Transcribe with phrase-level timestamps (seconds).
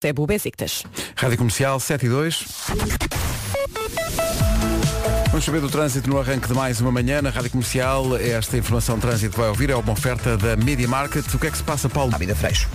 [0.00, 0.84] É Besiktas.
[1.16, 2.44] Rádio Comercial 7 e 2.
[5.30, 8.16] Vamos saber do trânsito no arranque de mais uma manhã na Rádio Comercial.
[8.16, 11.26] Esta informação de trânsito vai ouvir é uma oferta da Media Market.
[11.34, 12.14] O que é que se passa, Paulo?
[12.14, 12.68] A vida freixo.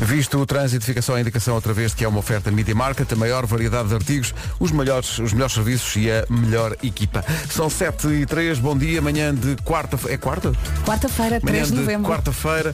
[0.00, 2.76] Visto o trânsito, fica só a indicação outra vez de que é uma oferta Media
[2.76, 7.24] Market, a maior variedade de artigos, os melhores, os melhores serviços e a melhor equipa.
[7.50, 10.52] São 7 e 3, bom dia, manhã de quarta É quarta?
[10.86, 12.08] Quarta-feira, Manhã 3 de de novembro.
[12.08, 12.72] quarta-feira.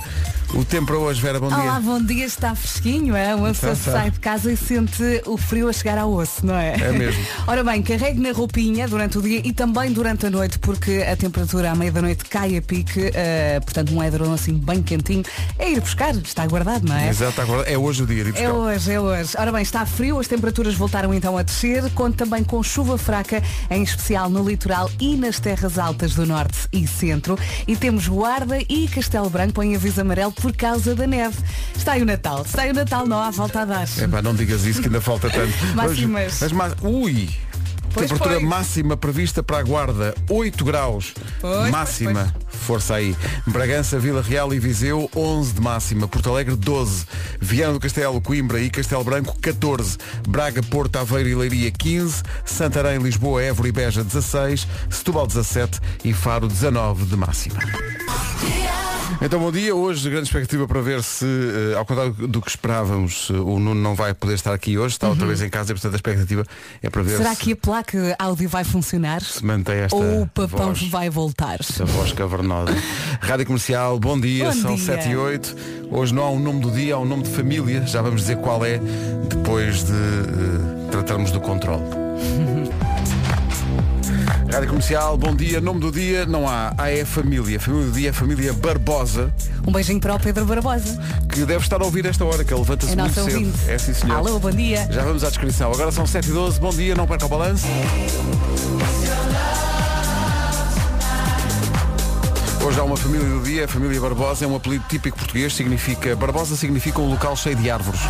[0.56, 1.80] O tempo para hoje, Vera, bom Olá, dia.
[1.80, 3.34] bom dia, está fresquinho, é?
[3.34, 3.92] Uma pessoa Está, está.
[4.02, 6.74] sai de casa e sente o frio a chegar ao osso, não é?
[6.80, 7.20] É mesmo.
[7.48, 11.16] Ora bem, carregue na roupinha durante o dia e também durante a noite, porque a
[11.16, 15.24] temperatura à meia da noite cai a pique, eh, portanto um edredom assim bem quentinho.
[15.58, 17.08] É ir buscar, está guardado, não é?
[17.08, 18.52] Exato, agora é hoje o dia de ir É buscar.
[18.52, 19.30] hoje, é hoje.
[19.36, 23.42] Ora bem, está frio, as temperaturas voltaram então a descer, conta também com chuva fraca,
[23.68, 27.36] em especial no litoral e nas terras altas do norte e centro.
[27.66, 31.34] E temos Guarda e Castelo Branco em aviso amarelo por causa da neve.
[31.74, 33.88] Está aí o Natal, está aí o Natal, não há volta a dar.
[33.98, 35.54] É pá, não digas isso que ainda falta tanto.
[35.74, 36.42] Máximas.
[36.42, 37.30] As ma- Ui!
[37.94, 38.44] Pois Temperatura foi.
[38.48, 41.14] máxima prevista para a Guarda, 8 graus.
[41.40, 42.34] Pois, máxima.
[42.48, 43.16] Força aí.
[43.46, 46.06] Bragança, Vila Real e Viseu, 11 de máxima.
[46.08, 47.06] Porto Alegre, 12.
[47.40, 49.96] Viana do Castelo, Coimbra e Castelo Branco, 14.
[50.28, 52.22] Braga, Porto, Aveiro e Leiria, 15.
[52.44, 54.66] Santarém, Lisboa, Évora e Beja, 16.
[54.90, 55.78] Setúbal, 17.
[56.04, 57.60] E Faro, 19 de máxima.
[59.24, 63.28] Então bom dia, hoje grande expectativa para ver se, eh, ao contrário do que esperávamos,
[63.30, 65.74] eh, o Nuno não vai poder estar aqui hoje, está outra vez em casa e
[65.74, 66.44] portanto a expectativa
[66.82, 67.16] é para ver Uhum.
[67.18, 69.22] Será se que a placa áudio vai funcionar?
[69.22, 71.56] se mantém esta Ou o papão voz, vai voltar?
[71.58, 72.74] esta voz cavernosa.
[73.18, 74.84] Rádio Comercial, bom dia, Bom são dia.
[74.84, 75.56] 7 e 8.
[75.90, 78.36] Hoje não há um nome do dia, há um nome de família, já vamos dizer
[78.36, 78.78] qual é
[79.30, 81.82] depois de eh, tratarmos do controle.
[84.54, 87.58] Rádio Comercial, bom dia, nome do dia não há, há é família.
[87.58, 89.34] Família do dia é família Barbosa.
[89.66, 90.96] Um beijinho para o Pedro Barbosa.
[91.28, 93.36] que deve estar a ouvir esta hora, que ele levanta-se É muito nosso cedo.
[93.36, 93.58] ouvinte.
[93.68, 94.16] É sim, senhor.
[94.16, 94.86] Alô, bom dia.
[94.92, 95.72] Já vamos à descrição.
[95.72, 97.66] Agora são 7 e 12 bom dia, não perca o balanço.
[102.64, 106.16] Hoje há uma família do dia, a família Barbosa, é um apelido típico português, significa,
[106.16, 108.00] Barbosa significa um local cheio de árvores.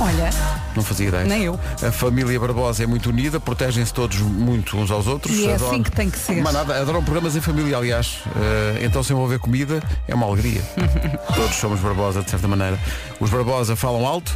[0.00, 0.30] Olha,
[0.76, 1.24] Não fazia ideia.
[1.24, 1.58] Nem eu.
[1.82, 5.34] A família Barbosa é muito unida, protegem-se todos muito uns aos outros.
[5.36, 6.40] E é adoram- assim que tem que ser.
[6.40, 8.20] Mas nada, adoram programas em família, aliás.
[8.36, 10.62] Eh, então se envolver comida é uma alegria.
[11.34, 12.78] todos somos Barbosa, de certa maneira.
[13.18, 14.32] Os Barbosa falam alto,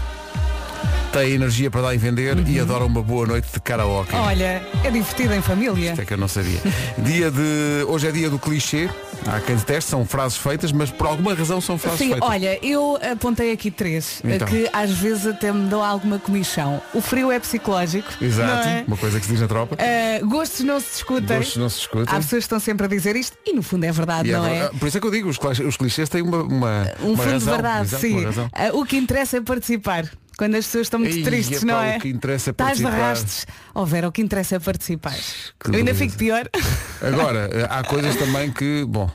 [1.12, 2.44] têm energia para dar e vender Uhum.
[2.48, 4.14] e adoram uma boa noite de karaoke.
[4.16, 5.90] olha, é divertido em família.
[5.90, 6.60] Isto é que eu não sabia.
[6.98, 7.84] Dia de.
[7.86, 8.90] Hoje é dia do clichê.
[9.32, 12.28] Há quem deteste, são frases feitas, mas por alguma razão são frases Sim, feitas.
[12.28, 14.46] olha, eu apontei aqui três, Então.
[14.48, 16.80] que às vezes até me dão alguma comichão.
[16.94, 18.08] O frio é psicológico.
[18.20, 18.84] Exato, é?
[18.86, 19.76] uma coisa que se diz na tropa.
[19.78, 21.36] Ah, gostos não se discutem.
[21.38, 22.06] Gostos não se discutem.
[22.08, 24.46] Há pessoas que estão sempre a dizer isto e no fundo é verdade, E não
[24.46, 24.68] é é?
[24.68, 27.16] Por isso é que eu digo, os, cli- os clichês têm uma, uma, Um uma
[27.16, 27.38] fundo razão.
[27.38, 28.24] de verdade, Exato, sim.
[28.52, 30.04] Ah, o que interessa é participar.
[30.38, 31.96] Quando as pessoas estão muito Ei, tristes, não é?
[31.96, 33.04] o que interessa é Estás de participar.
[33.06, 33.46] arrastes.
[33.74, 35.12] Oh Vera, o que interessa é participar.
[35.58, 35.98] Que eu ainda beleza.
[36.04, 36.48] fico pior.
[37.02, 39.10] Agora, eh, há coisas também que, bom,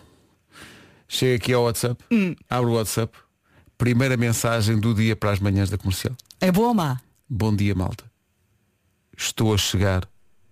[1.08, 2.36] chega aqui ao WhatsApp, Hum.
[2.50, 3.18] abre o WhatsApp,
[3.78, 6.14] primeira mensagem do dia para as manhãs da comercial.
[6.42, 7.00] É boa ou má?
[7.30, 8.04] Bom dia, malta.
[9.18, 10.06] Estou a chegar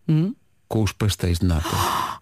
[0.08, 0.34] Hum?
[0.70, 1.68] com os pastéis de nata.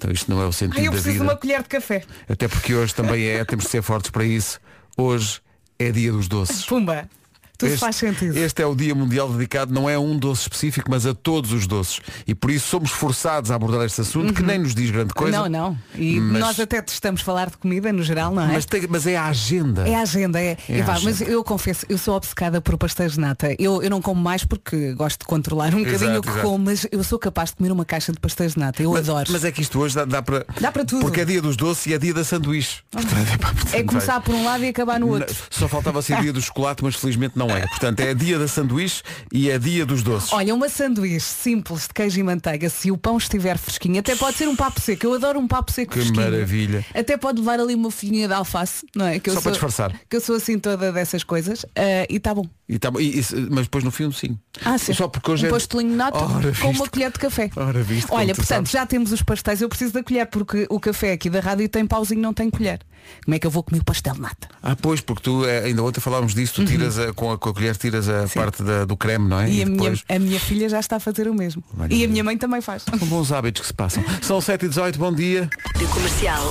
[0.00, 1.24] Então isto não é o sentido Ai, eu da preciso de vida.
[1.24, 2.04] uma colher de café.
[2.28, 4.60] Até porque hoje também é, temos de ser fortes para isso.
[4.96, 5.40] Hoje
[5.78, 6.66] é dia dos doces.
[6.66, 7.08] Pumba.
[7.58, 8.36] Tudo Este- faz sentido.
[8.36, 11.50] Este é o dia mundial dedicado não é a um doce específico, mas a todos
[11.52, 11.98] os doces.
[12.24, 15.42] E por isso somos forçados a abordar este assunto, que nem nos diz grande coisa.
[15.42, 15.48] Uhum.
[15.48, 15.78] Não, não.
[15.96, 18.52] E Mas- nós até testamos falar de comida no geral, não é?
[18.52, 19.88] Mas, tem- mas é a agenda.
[19.88, 20.56] É a agenda, é.
[20.68, 21.00] É E a agenda.
[21.02, 23.52] mas eu confesso, eu sou obcecada por pastéis de nata.
[23.58, 26.86] Eu, eu não como mais porque gosto de controlar um bocadinho o que como, mas
[26.92, 28.80] eu sou capaz de comer uma caixa de pastéis de nata.
[28.80, 29.28] Eu Mas, adoro.
[29.32, 30.46] mas é que isto hoje dá, dá para.
[30.60, 31.00] Dá para tudo.
[31.00, 32.82] Porque é dia dos doces e é dia da sanduíche.
[32.88, 34.22] Portanto, epá, portanto, É começar vai.
[34.22, 35.34] por um lado e acabar no outro.
[35.50, 37.66] Só faltava ser dia do chocolate, mas felizmente não é.
[37.66, 40.32] Portanto, é dia da sanduíche e é dia dos doces.
[40.32, 44.36] Olha, uma sanduíche simples de queijo e manteiga, se o pão estiver fresquinho, até pode
[44.36, 45.06] ser um papo seco.
[45.06, 46.22] Eu adoro um papo seco Que fresquinho.
[46.30, 46.84] maravilha.
[46.94, 49.18] Até pode levar ali uma folhinha de alface, não é?
[49.18, 49.92] Que eu Só sou, para disfarçar.
[50.08, 51.64] Que eu sou assim toda dessas coisas.
[51.76, 52.44] ah, e está bom.
[52.68, 53.00] E tá bom.
[53.00, 54.38] E- e- mas depois no fim sim.
[54.64, 54.92] Ah, sim.
[54.92, 55.52] Só porque hoje um é.
[55.52, 57.50] pastelinho de nata Ora, com uma colher de café.
[57.56, 58.70] Ora, viste como Olha, tu portanto, sabes.
[58.72, 59.60] já temos os pastéis.
[59.62, 62.80] Eu preciso da colher porque o café aqui da rádio tem pauzinho, não tem colher.
[63.24, 64.48] Como é que eu vou comer o pastel de nata?
[64.62, 67.50] Ah, pois, porque tu, eh, ainda ontem falámos disso, tu tiras a- com, a, com
[67.50, 69.44] a colher tiras a parte da- do creme, não é?
[69.44, 69.50] Uhum.
[69.52, 70.04] E, a, minha, depois...
[70.08, 71.62] a minha filha já está a fazer o mesmo.
[71.90, 72.84] E a minha mãe também faz.
[72.84, 74.02] São bons hábitos que se passam.
[74.22, 75.48] São 7 e 18 bom dia.
[75.92, 76.42] Comercial.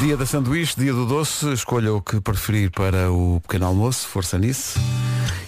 [0.00, 4.38] Dia da sanduíche, dia do doce, escolha o que preferir para o pequeno almoço, força
[4.38, 4.78] nisso.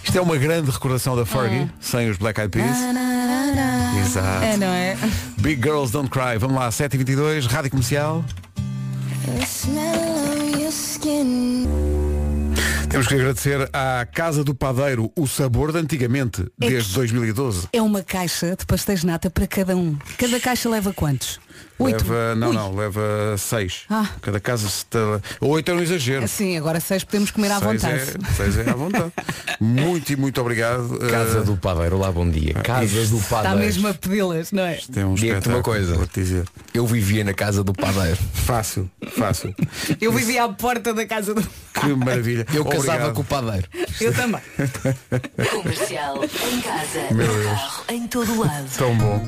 [0.03, 2.77] Isto é uma grande recordação da Fergie, sem os Black Eyed Peas.
[4.05, 4.43] Exato.
[4.45, 4.97] É, não é?
[5.39, 6.37] Big Girls Don't Cry.
[6.39, 8.23] Vamos lá, 7h22, Rádio Comercial.
[12.89, 17.67] Temos que agradecer à Casa do Padeiro o sabor de antigamente, É desde que- 2012.
[17.73, 19.97] É uma caixa de pastéis nata para cada um.
[20.17, 21.39] Cada caixa leva quantos?
[21.77, 22.03] Oito.
[22.05, 22.55] Leva, não, Ui.
[22.55, 23.81] não, leva seis.
[23.89, 24.07] Ah.
[24.21, 24.99] Cada casa se está...
[25.41, 26.23] Oito é um exagero.
[26.23, 27.99] Assim, agora seis podemos comer à Seis vontade.
[27.99, 29.11] é, seis é à vontade.
[29.59, 30.97] muito e muito obrigado.
[31.09, 32.53] Casa Uh, do Padeiro, olá, bom dia.
[32.63, 33.59] Casa isto do Está Padeiro.
[33.59, 34.79] mesmo a pedi-las, não é?
[34.93, 35.97] Tem um Diga-te uma coisa.
[36.73, 38.17] Eu vivia na casa do Padeiro.
[38.33, 39.53] Fácil, fácil.
[39.99, 41.41] Eu vivia à porta da casa do.
[41.73, 42.45] Que maravilha.
[42.53, 43.13] Eu casava Obrigado.
[43.15, 43.67] com o Padeiro.
[43.99, 44.41] Eu também.
[45.51, 47.45] Comercial, em casa, Meu no Deus.
[47.45, 48.69] carro, em todo lado.
[48.77, 49.21] Tão bom.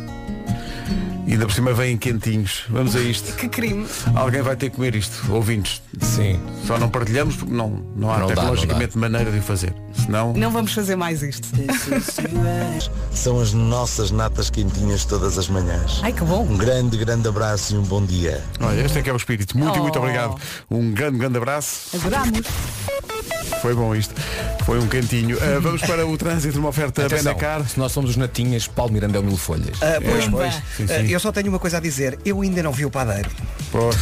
[1.28, 2.64] E ainda por cima vêm quentinhos.
[2.70, 3.34] Vamos a isto.
[3.38, 3.86] Que crime.
[4.16, 5.82] Alguém vai ter que comer isto, ouvintes.
[6.02, 6.40] Sim.
[6.66, 9.74] Só não partilhamos porque não, não há Não dá, tecnologicamente maneira de o fazer.
[9.94, 10.34] Senão.
[10.34, 11.48] Não vamos fazer mais isto.
[13.12, 16.00] São as nossas natas quentinhas todas as manhãs.
[16.02, 16.44] Ai que bom.
[16.44, 18.42] Um grande, grande abraço e um bom dia.
[18.62, 19.58] Olha, este é que é o espírito.
[19.58, 20.00] Muito e muito Oh.
[20.02, 20.36] obrigado.
[20.72, 21.96] Um grande, grande abraço.
[21.98, 22.40] Adorámos.
[23.62, 24.14] Foi bom isto.
[24.66, 25.38] Foi um cantinho.
[25.38, 27.68] Uh, vamos para o trânsito numa oferta Atenção, Benacar.
[27.68, 29.78] se nós somos os natinhas, Paulo Miranda é o mil folhas.
[29.82, 30.38] Ah, pois, Pumba.
[30.38, 30.54] pois.
[30.76, 31.12] Sim, Ah, sim.
[31.12, 32.20] eu só tenho uma coisa a dizer.
[32.26, 33.30] Eu ainda não vi o padeiro.
[33.72, 33.96] Pois,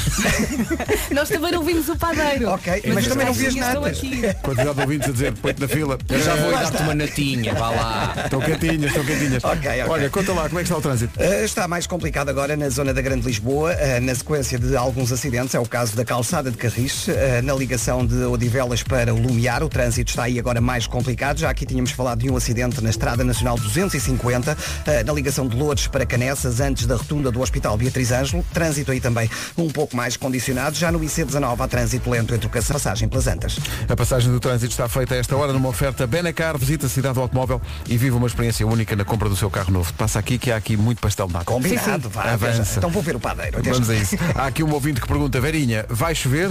[1.11, 2.49] Nós também não vimos o padeiro.
[2.49, 3.99] Ok, mas também não vi as natas.
[4.41, 5.97] quantidade de ouvintes a dizer, põe-te na fila.
[6.09, 8.13] Eu já vou dar-te uma natinha, vá lá.
[8.25, 9.43] Estão quentinhas, estão quentinhas.
[9.43, 9.83] Ok, ok.
[9.87, 11.19] Olha, conta lá, como é que está o trânsito?
[11.21, 15.55] Está mais complicado agora na zona da Grande Lisboa, na sequência de alguns acidentes.
[15.55, 17.07] É o caso da calçada de Carris,
[17.43, 21.37] na ligação de Odivelas para o O trânsito está aí agora mais complicado.
[21.37, 24.57] Já aqui tínhamos falado de um acidente na Estrada Nacional 250,
[24.87, 28.43] ah, na ligação de Lourdes para Canessas, antes da rotunda do Hospital Beatriz Ângelo.
[28.51, 30.75] Trânsito aí também um pouco mais condicionado.
[30.75, 33.59] Já no IC19 há trânsito lento entre o Passagem pelas Antas.
[33.87, 36.57] A passagem do trânsito está feita a esta hora numa oferta Benacar.
[36.57, 39.71] Visita a cidade do automóvel e vive uma experiência única na compra do seu carro
[39.71, 39.93] novo.
[39.93, 41.45] Passa aqui que há aqui muito pastel de nata.
[41.45, 42.63] Combinado, vá, Avança.
[42.63, 42.73] veja.
[42.77, 43.61] Então vou ver o padeiro.
[43.63, 44.15] Vamos a isso.
[44.33, 46.49] Há aqui um ouvinte que pergunta, Verinha, vai chover?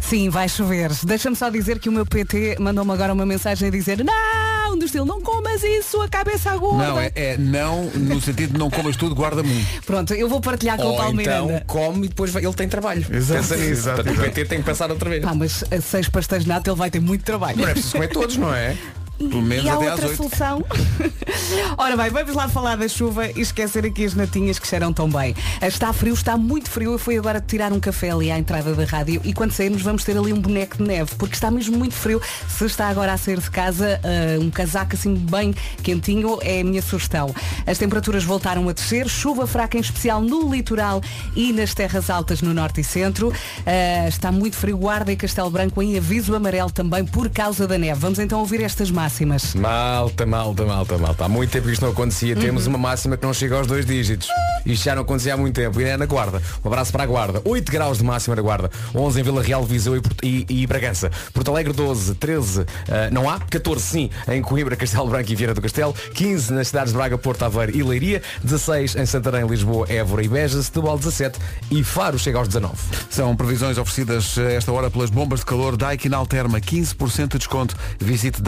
[0.00, 0.90] Sim, vai chover.
[1.04, 4.84] Deixa-me só dizer que o meu PT mandou-me agora uma mensagem a dizer Não, do
[4.84, 6.76] estilo, não comas isso, a cabeça aguda.
[6.88, 9.82] Não, é, é não no sentido de não comas tudo, guarda muito.
[9.84, 11.64] Pronto, eu vou partilhar com o Ou Paulo então Miranda.
[11.66, 13.04] come e depois vai- ele tem trabalho.
[13.10, 13.70] Exato, Pensa nisso.
[13.70, 14.28] exato, Portanto, exato.
[14.30, 15.22] O PT tem que pensar outra vez.
[15.24, 17.58] Pá, mas a seis pastéis de nata ele vai ter muito trabalho.
[17.58, 18.76] Não é preciso comer todos, não é?
[19.28, 20.16] Pelo menos e há até às outra oito.
[20.16, 20.64] solução.
[21.76, 25.08] Ora bem, vamos lá falar da chuva e esquecer aqui as natinhas que cheiram tão
[25.08, 25.34] bem.
[25.60, 26.92] Está frio, está muito frio.
[26.92, 30.04] Eu fui agora tirar um café ali à entrada da rádio e quando sairmos vamos
[30.04, 32.20] ter ali um boneco de neve, porque está mesmo muito frio.
[32.48, 36.64] Se está agora a sair de casa, ah, um casaco assim bem quentinho é a
[36.64, 37.34] minha sugestão.
[37.66, 41.00] As temperaturas voltaram a descer, chuva fraca em especial no litoral
[41.34, 43.32] e nas terras altas no norte e centro.
[43.66, 47.78] Ah, está muito frio, Guarda e Castelo Branco em aviso amarelo também por causa da
[47.78, 48.00] neve.
[48.00, 49.54] Vamos então ouvir estas máximas.
[49.54, 51.24] Malta, malta, malta, malta.
[51.24, 52.34] Há muito tempo que isto não acontecia.
[52.34, 54.28] Temos uma máxima que não chega aos dois dígitos.
[54.64, 55.80] Isto já não acontecia há muito tempo.
[55.80, 56.40] E é na Guarda.
[56.64, 57.42] Um abraço para a Guarda.
[57.44, 58.70] 8 graus de máxima na Guarda.
[58.94, 61.10] 11 em Vila Real, Viseu e, e, e Bragança.
[61.34, 63.38] Porto Alegre 12, 13, ah, não há?
[63.38, 65.94] 14 sim, em Coimbra, Castelo Branco e Vieira do Castelo.
[66.14, 68.22] 15 nas cidades de Braga, Porto Aveiro e Leiria.
[68.42, 70.62] 16 em Santarém, Lisboa, Évora e Beja.
[70.62, 71.38] Setúbal 17
[71.70, 72.74] e Faro chega aos 19.
[73.10, 76.60] São previsões oferecidas a esta hora pelas bombas de calor Daikin Alterma.
[76.60, 77.76] 15% de desconto.
[77.98, 78.40] Visite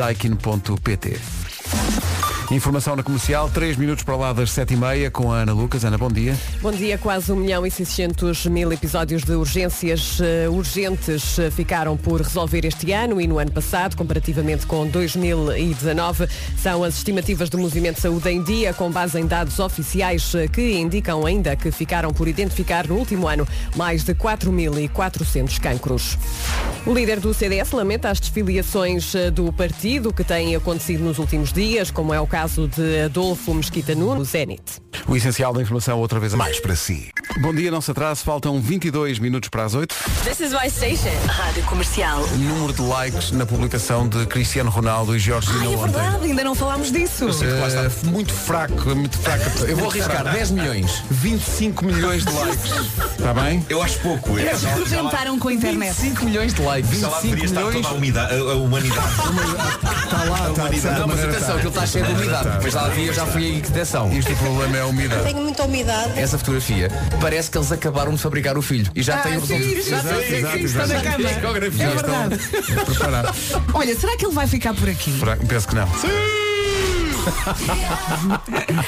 [0.62, 2.23] daikin.pt.
[2.50, 5.82] Informação na comercial, 3 minutos para lá das 7h30 com a Ana Lucas.
[5.82, 6.36] Ana, bom dia.
[6.60, 11.96] Bom dia, quase 1 milhão e 600 mil episódios de urgências eh, urgentes eh, ficaram
[11.96, 16.28] por resolver este ano e no ano passado, comparativamente com 2019.
[16.58, 20.74] São as estimativas do Movimento Saúde em Dia, com base em dados oficiais eh, que
[20.74, 26.18] indicam ainda que ficaram por identificar no último ano mais de 4.400 cancros.
[26.84, 31.90] O líder do CDS lamenta as desfiliações do partido que têm acontecido nos últimos dias,
[31.90, 34.60] como é o caso de Adolfo Mesquita Nuno, no Zenit.
[35.06, 36.34] O essencial da informação outra vez.
[36.34, 37.10] Mais para si.
[37.40, 38.24] Bom dia, não se atrase.
[38.24, 39.94] Faltam 22 minutos para as 8.
[40.24, 41.14] This is my station.
[41.28, 42.26] Rádio Comercial.
[42.36, 45.92] Número de likes na publicação de Cristiano Ronaldo e Georgina Ai, é ontem.
[45.92, 47.26] verdade, ainda não falámos disso.
[47.28, 49.64] Eh, muito fraco, muito fraco.
[49.68, 51.04] Eu vou arriscar 10 milhões.
[51.12, 52.72] 25 milhões de likes.
[53.16, 53.64] Está bem?
[53.68, 54.36] Eu acho pouco.
[54.36, 54.42] É.
[54.42, 55.94] Eles rebentaram com a internet.
[55.94, 56.98] 5 milhões de likes.
[56.98, 57.86] Já lá deveria 25 estar milhões.
[57.86, 59.08] a, umidade, a, a humanidade.
[60.02, 61.06] Está lá, está.
[61.06, 61.54] mas atenção, está.
[61.54, 62.48] que ele está cheio de umidade.
[62.62, 64.12] Mas já vi, eu já fui aí, atenção.
[64.12, 65.22] Isto o problema é a umidade.
[65.24, 66.18] Tenho muita umidade.
[66.18, 66.88] Essa fotografia
[67.20, 70.08] parece que eles acabaram de fabricar o filho e já tem o sim, resultado.
[70.08, 71.28] já exato, sim, está na cama.
[71.28, 72.40] É verdade.
[73.72, 75.12] Olha, será que ele vai ficar por aqui?
[75.48, 75.88] Penso que não.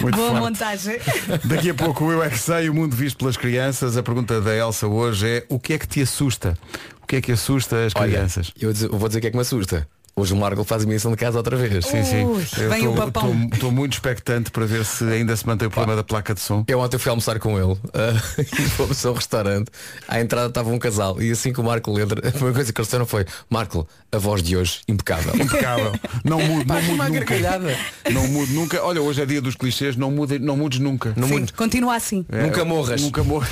[0.02, 0.40] Muito Boa forte.
[0.42, 0.98] montagem.
[1.44, 3.96] Daqui a pouco Eu É Que Sei, o mundo visto pelas crianças.
[3.96, 6.56] A pergunta da Elsa hoje é o que é que te assusta?
[7.02, 8.52] O que é que assusta as Olha, crianças?
[8.60, 9.86] eu vou dizer o que é que me assusta.
[10.18, 11.84] Hoje o Marco faz emissão de casa outra vez.
[11.84, 12.24] Sim, sim.
[12.24, 13.50] Ui, vem o papão.
[13.52, 16.64] Estou muito expectante para ver se ainda se mantém o problema da placa de som.
[16.66, 19.70] Eu ontem fui almoçar com ele ah, e fomos a um restaurante.
[20.08, 22.80] À entrada estava um casal e assim que o Marco entra, a primeira coisa que
[22.80, 25.34] eles disseram foi Marco, a voz de hoje impecável.
[25.36, 25.92] Impecável.
[26.24, 27.18] Não mude, não mude uma nunca.
[27.20, 27.78] gargalhada.
[28.10, 28.82] Não mude nunca.
[28.82, 31.12] Olha, hoje é dia dos clichês, não mude, não mudes nunca.
[31.14, 31.52] Não Sim, mude.
[31.52, 32.24] continua assim.
[32.32, 33.02] É, Nunca morras.
[33.02, 33.50] Nunca morras.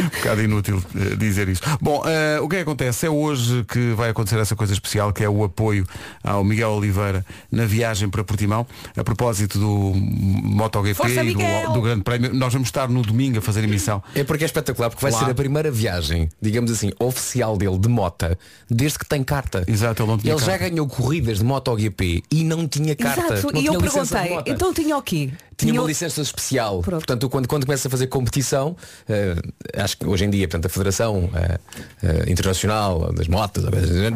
[0.00, 1.62] Um bocado inútil eh, dizer isso.
[1.80, 3.06] Bom, eh, o que é que acontece?
[3.06, 5.86] É hoje que vai acontecer essa coisa especial, que é o apoio
[6.22, 11.82] ao Miguel Oliveira na viagem para Portimão, a propósito do MotoGP Força, e do, do
[11.82, 12.32] Grande Prémio.
[12.34, 14.02] Nós vamos estar no domingo a fazer emissão.
[14.14, 15.18] É porque é espetacular, porque vai Lá.
[15.18, 18.38] ser a primeira viagem, digamos assim, oficial dele de mota,
[18.70, 19.64] desde que tem carta.
[19.66, 20.68] Exato, ele não tinha Ele já carta.
[20.70, 23.34] ganhou corridas de MotoGP e não tinha carta.
[23.34, 25.30] Exato, não e eu perguntei, então tinha o quê?
[25.62, 26.80] Tinha uma o- licença especial.
[26.82, 27.00] Pronto.
[27.00, 28.76] Portanto, quando, quando começa a fazer competição,
[29.08, 29.34] eh,
[29.76, 31.58] acho que hoje em dia, portanto, a Federação eh,
[32.02, 33.64] eh, Internacional das Motas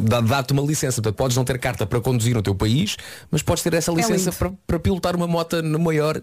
[0.03, 1.00] dá- dá-te uma licença.
[1.03, 2.97] Portanto, podes não ter carta para conduzir no teu país,
[3.31, 4.33] mas podes ter essa licença lindo.
[4.37, 6.21] para, para pilotar uma moto no maior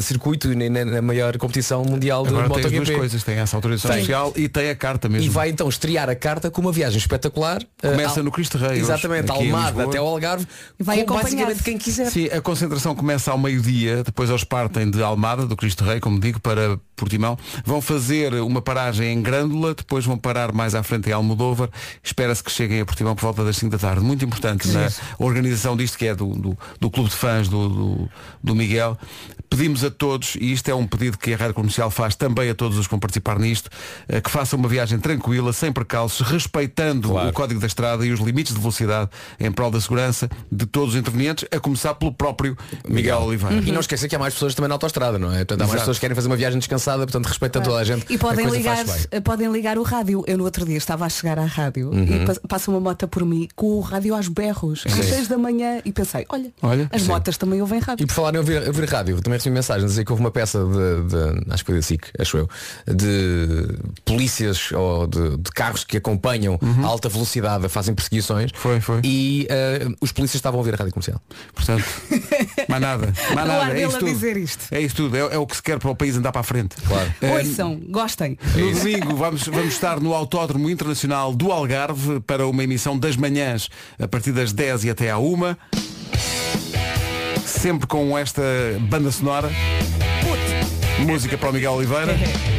[0.00, 2.98] circuito e na, na maior competição mundial de Agora tem as duas MotoGP.
[2.98, 4.44] coisas, tem essa autorização Tem.
[4.44, 5.26] e tem a carta mesmo.
[5.26, 7.62] E vai então estrear a carta com uma viagem espetacular.
[7.80, 10.46] Começa no Cristo Rei hoje, Exatamente, em Almada até ao Algarve.
[10.78, 12.10] E vai com basicamente quem quiser.
[12.10, 16.18] Sim, a concentração começa ao meio-dia, depois eles partem de Almada, do Cristo Rei, como
[16.20, 17.38] digo, para Portimão.
[17.64, 21.68] Vão fazer uma paragem em Grândola, depois vão parar mais à frente em Almodóvar.
[22.02, 24.00] Espera-se que cheguem a Portimão por volta das 5 da tarde.
[24.02, 24.88] Muito importante na
[25.18, 28.08] organização disto, que é do, do, do clube de fãs do, do,
[28.42, 28.98] do Miguel.
[29.48, 32.54] Pedimos a todos, e isto é um pedido que a Rádio Comercial faz também a
[32.54, 33.70] todos os que vão participar nisto,
[34.08, 37.28] eh, que façam uma viagem tranquila, sem percalços, respeitando Claro.
[37.28, 40.94] o código da estrada e os limites de velocidade em prol da segurança de todos
[40.94, 42.56] os intervenientes, a começar pelo próprio
[42.88, 43.62] Miguel Oliveira.
[43.66, 45.36] E não esquecer que há mais pessoas também na autostrada, não é?
[45.38, 45.80] Portanto, há mais Exato.
[45.82, 48.06] pessoas que querem fazer uma viagem descansada, portanto, respeitando toda a gente.
[48.12, 49.20] E podem ligar, bem.
[49.22, 50.24] podem ligar o rádio.
[50.26, 52.04] Eu no outro dia estava a chegar à rádio Uhum.
[52.04, 55.38] e pa- passa uma moto por mim com o rádio aos berros, às 6 da
[55.38, 57.08] manhã, e pensei, olha, Olha, as sim.
[57.08, 58.04] motas também ouvem rádio.
[58.04, 60.30] E por falar em ouvir, ouvir rádio, também recebi mensagem a dizer que houve uma
[60.30, 62.48] peça de, de- acho que foi da SIC, acho eu,
[62.86, 68.50] de polícias ou de, de carros que acompanham a alta velocidade, fazem perseguições.
[68.52, 68.58] Uhum.
[68.60, 69.00] Foi, foi.
[69.04, 71.20] E eh, os polícias estavam a ouvir a rádio comercial.
[71.54, 71.84] Portanto,
[72.68, 73.12] mais nada.
[73.34, 73.78] Mais nada.
[73.78, 74.66] É isso dizer isto.
[74.70, 75.16] É isso tudo.
[75.16, 76.76] É, é o que se quer para o país andar para a frente.
[76.86, 77.12] Claro.
[77.22, 78.38] Ouçam, gostem.
[78.54, 83.68] No domingo vamos, vamos estar no Autódromo Internacional do Algarve para uma emissão das manhãs
[83.98, 85.36] a partir das 10 e até à 1.
[87.60, 88.42] Sempre com esta
[88.80, 89.50] banda sonora.
[91.00, 92.14] Música para o Miguel Oliveira.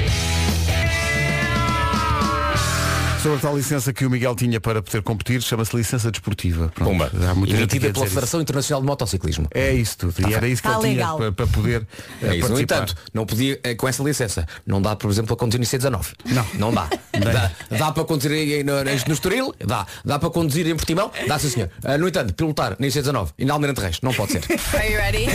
[3.27, 6.72] Sobre a tal licença que o Miguel tinha para poder competir, chama-se licença desportiva.
[6.74, 7.12] Pronto, Pumba.
[7.29, 8.07] há muita Emitida pela.
[8.07, 9.48] Federação Internacional de Motociclismo.
[9.53, 10.13] É isso tudo.
[10.29, 11.17] E era isso que Tá ele tinha legal.
[11.17, 11.86] para, para poder
[12.22, 12.48] eh, É isso.
[12.48, 15.65] No entanto, não podia, eh, com essa licença, não dá, por exemplo, para conduzir no
[15.65, 16.05] C19.
[16.27, 16.46] Não.
[16.53, 16.88] Não dá.
[17.12, 17.51] dá.
[17.77, 19.53] Dá para conduzir em- no, no Estoril?
[19.60, 19.86] Dá.
[20.05, 21.12] Dá para conduzir em Portimão?
[21.27, 21.69] Dá, sim senhor.
[21.84, 24.43] Ah, no entanto, pilotar no C19 e na Almirante Reis, não pode ser.
[24.74, 25.25] Are you ready?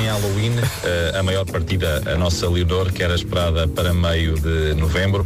[0.00, 4.74] Em Halloween, eh, a maior partida, a nossa Leonor, que era esperada para meio de
[4.74, 5.24] novembro,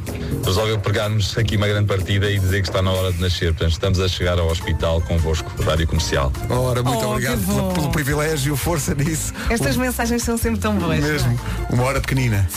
[0.67, 3.53] resolveu pegar-nos aqui uma grande partida e dizer que está na hora de nascer.
[3.53, 6.33] Portanto, estamos a chegar ao hospital convosco, Rádio Comercial.
[6.51, 9.33] Ora, muito Oh, obrigado pelo, pelo privilégio, força nisso.
[9.49, 10.99] Estas mensagens são sempre tão boas.
[10.99, 11.39] Mesmo.
[11.71, 12.49] Uma hora pequenina.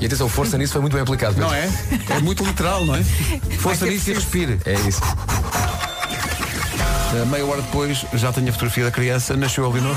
[0.00, 1.40] E atenção, força nisso foi muito bem aplicado.
[1.40, 1.68] Não é?
[2.10, 3.02] É muito literal, não é?
[3.58, 4.20] Força nisso e preciso.
[4.20, 4.60] respire.
[4.66, 5.00] É isso.
[7.30, 9.96] Meia hora depois já tenho a fotografia da criança, nasceu a Leonor.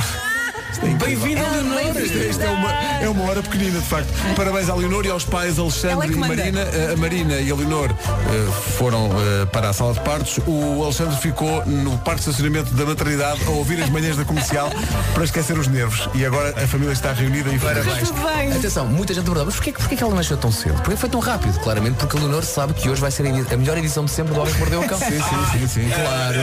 [0.81, 1.95] Bem-vindo, Leonor!
[2.01, 4.09] Isto, isto é, uma, é uma hora pequenina, de facto.
[4.35, 6.15] Parabéns à Leonor e aos pais Alexandre é e.
[6.15, 6.61] Marina.
[6.63, 10.39] Uh, A Marina e a Leonor uh, foram uh, para a sala de partos.
[10.47, 14.71] O Alexandre ficou no parque de estacionamento da maternidade a ouvir as manhãs da comercial
[15.13, 16.09] para esquecer os nervos.
[16.15, 18.11] E agora a família está reunida e parabéns.
[18.55, 20.75] Atenção, muita gente pergunta, mas porquê, porquê que ela nasceu tão cedo?
[20.81, 21.59] Porquê foi tão rápido?
[21.59, 24.39] Claramente porque a Leonor sabe que hoje vai ser a melhor edição de sempre do
[24.41, 24.97] Homem que Mordeu o Cão.
[24.97, 25.89] Sim, sim, sim, sim.
[25.89, 26.39] Claro.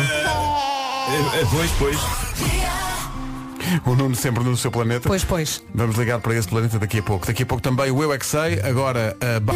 [1.50, 1.96] Pois, pois.
[3.84, 5.08] O Nuno sempre no seu planeta.
[5.08, 5.62] Pois, pois.
[5.74, 7.26] Vamos ligar para esse planeta daqui a pouco.
[7.26, 8.60] Daqui a pouco também o Eu é que Sei.
[8.62, 9.54] Agora, a ba-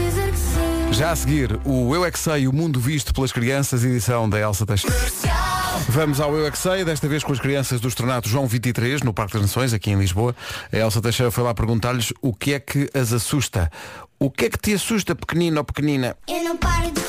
[0.90, 4.38] já a seguir, o Eu é que Sei, o mundo visto pelas crianças, edição da
[4.38, 4.95] Elsa Teixeira.
[5.88, 9.02] Vamos ao Eu é que Sei, desta vez com as crianças do Estornato João 23,
[9.02, 10.35] no Parque das Nações, aqui em Lisboa.
[10.73, 13.71] A Elsa Teixeira foi lá perguntar-lhes o que é que as assusta.
[14.19, 16.16] O que é que te assusta, pequenino ou pequenina?
[16.28, 17.00] Eu não paro de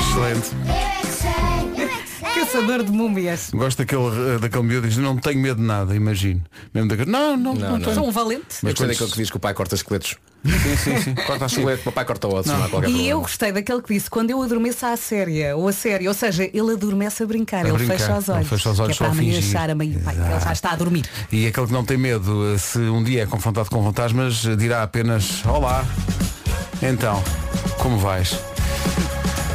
[0.00, 0.50] Excelente.
[0.66, 1.30] Eu é que sei,
[1.76, 2.30] eu é que sei.
[2.30, 3.50] Que Caçador de múmias.
[3.52, 4.02] Gosto daquele,
[4.34, 6.42] eh, daquele miúdo que diz, não tenho medo de nada, imagino.
[6.74, 7.80] Mesmo daquele, não, não, não, Não, não.
[7.80, 7.94] tenho.
[7.94, 8.44] Sou um valente.
[8.62, 10.16] Mas quando- daquele que diz que o pai corta esqueletos.
[10.44, 11.14] Sim, sim, sim.
[11.26, 13.08] Corta esqueleto, o pai corta ossos, não, há qualquer E problema.
[13.10, 16.44] eu gostei daquele que disse, quando eu adormeço à séria, ou a sério, ou seja,
[16.44, 18.48] ele adormece a brincar, A ele brincar, fecha os ele olhos.
[18.48, 20.76] fecha os olhos que é para a achar a meio pai, ele já está a
[20.76, 21.04] dormir.
[21.30, 24.82] E aquele que não tem medo, eh, se um dia é confrontado com fantasmas, dirá
[24.82, 25.84] apenas Olá.
[26.82, 27.22] Então,
[27.78, 28.38] como vais?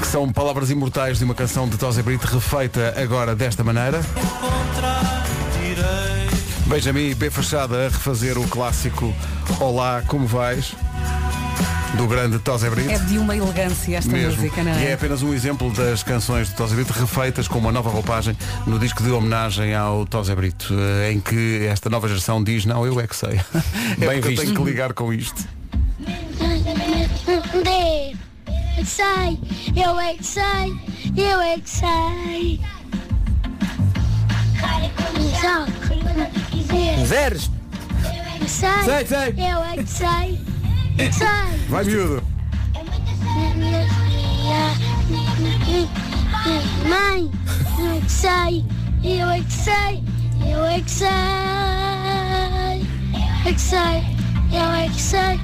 [0.01, 4.01] Que são palavras imortais de uma canção de Tosé Brito refeita agora desta maneira.
[6.67, 9.13] Benjamin B Fachada a refazer o clássico
[9.59, 10.73] Olá, como vais?
[11.95, 12.89] Do grande Tosé Brito.
[12.89, 14.41] É de uma elegância esta Mesmo.
[14.41, 14.93] música, não E é é?
[14.93, 18.35] apenas um exemplo das canções de Tosé Brito refeitas com uma nova roupagem
[18.67, 22.85] no disco de homenagem ao Tosé Brito, eh, em que esta nova geração diz, não,
[22.85, 23.39] eu é que sei.
[23.39, 24.41] é Bem porque eu visto.
[24.43, 25.41] tenho que ligar com isto.
[27.63, 28.15] D.
[28.83, 29.39] Sei,
[29.75, 30.75] eu é que sei,
[31.15, 32.59] eu é que sei.
[37.05, 37.51] Zeres!
[38.47, 39.35] Sei, Sei, sei.
[39.37, 40.39] eu é que sei,
[41.11, 41.67] sei.
[41.69, 42.23] Vai miúdo!
[46.87, 47.31] Mãe,
[47.79, 48.65] eu é que sei,
[49.03, 50.03] eu é que sei,
[50.47, 51.05] eu é que sei.
[53.45, 54.03] Eu é que sei,
[54.51, 55.39] eu é que sei,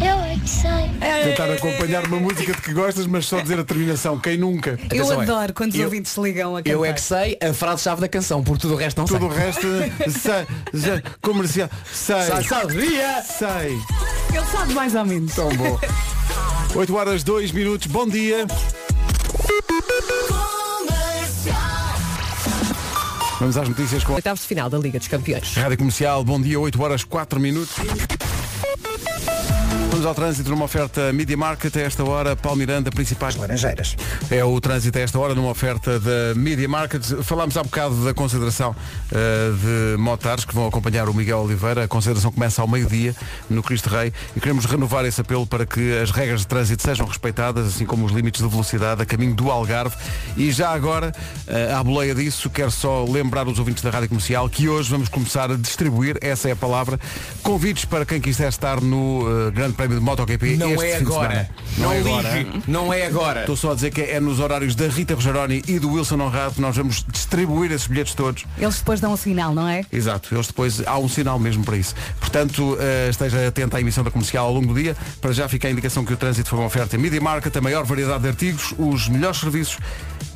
[0.00, 0.86] eu é que sei.
[1.24, 4.18] Tentar acompanhar uma música de que gostas, mas só dizer a terminação.
[4.18, 4.70] Quem nunca?
[4.70, 5.24] Eu Atenção, é.
[5.24, 6.70] adoro quando os Eu- ouvintes se ligam a cantar.
[6.70, 9.28] Eu é que sei a frase-chave da canção, por tudo o resto não Tudo o
[9.28, 9.62] resto,
[10.08, 10.46] sei,
[10.80, 13.22] sei, comercial, sei, Sei, sabia!
[13.22, 13.78] sei.
[14.36, 15.34] Ele sabe mais ou menos.
[15.34, 15.78] Tão bom.
[16.74, 18.46] 8 horas 2 minutos, bom dia.
[23.38, 25.54] Vamos às notícias com a Oitavos de final da Liga dos Campeões.
[25.54, 27.74] Rádio Comercial, bom dia, 8 horas 4 minutos.
[29.96, 33.96] Vamos ao trânsito numa oferta Media Market a esta hora, Paulo Miranda, principais Laranjeiras.
[34.30, 37.02] É o trânsito a esta hora numa oferta da Media Market.
[37.22, 38.76] Falámos há bocado da consideração
[39.10, 39.52] eh,
[39.94, 41.84] de motares que vão acompanhar o Miguel Oliveira.
[41.84, 43.16] A consideração começa ao meio-dia
[43.48, 47.06] no Cristo Rei e queremos renovar esse apelo para que as regras de trânsito sejam
[47.06, 49.96] respeitadas, assim como os limites de velocidade a caminho do Algarve.
[50.36, 51.10] E já agora,
[51.46, 55.08] eh, à boleia disso, quero só lembrar os ouvintes da Rádio Comercial que hoje vamos
[55.08, 57.00] começar a distribuir, essa é a palavra,
[57.42, 61.04] convites para quem quiser estar no eh, Grande Prémio de MotoGP Não este é fim
[61.04, 61.28] de agora.
[61.30, 61.48] semana.
[61.78, 62.10] Não, é ligue.
[62.10, 62.62] agora.
[62.66, 63.40] Não é agora.
[63.40, 66.54] Estou só a dizer que é nos horários da Rita Rogeroni e do Wilson Honrado
[66.54, 68.44] que nós vamos distribuir esses bilhetes todos.
[68.58, 69.84] Eles depois dão um sinal, não é?
[69.92, 71.94] Exato, eles depois há um sinal mesmo para isso.
[72.20, 74.96] Portanto, eh, esteja atento à emissão da comercial ao longo do dia.
[75.20, 77.84] Para já fica a indicação que o trânsito foi uma oferta Media Market, a maior
[77.84, 79.78] variedade de artigos, os melhores serviços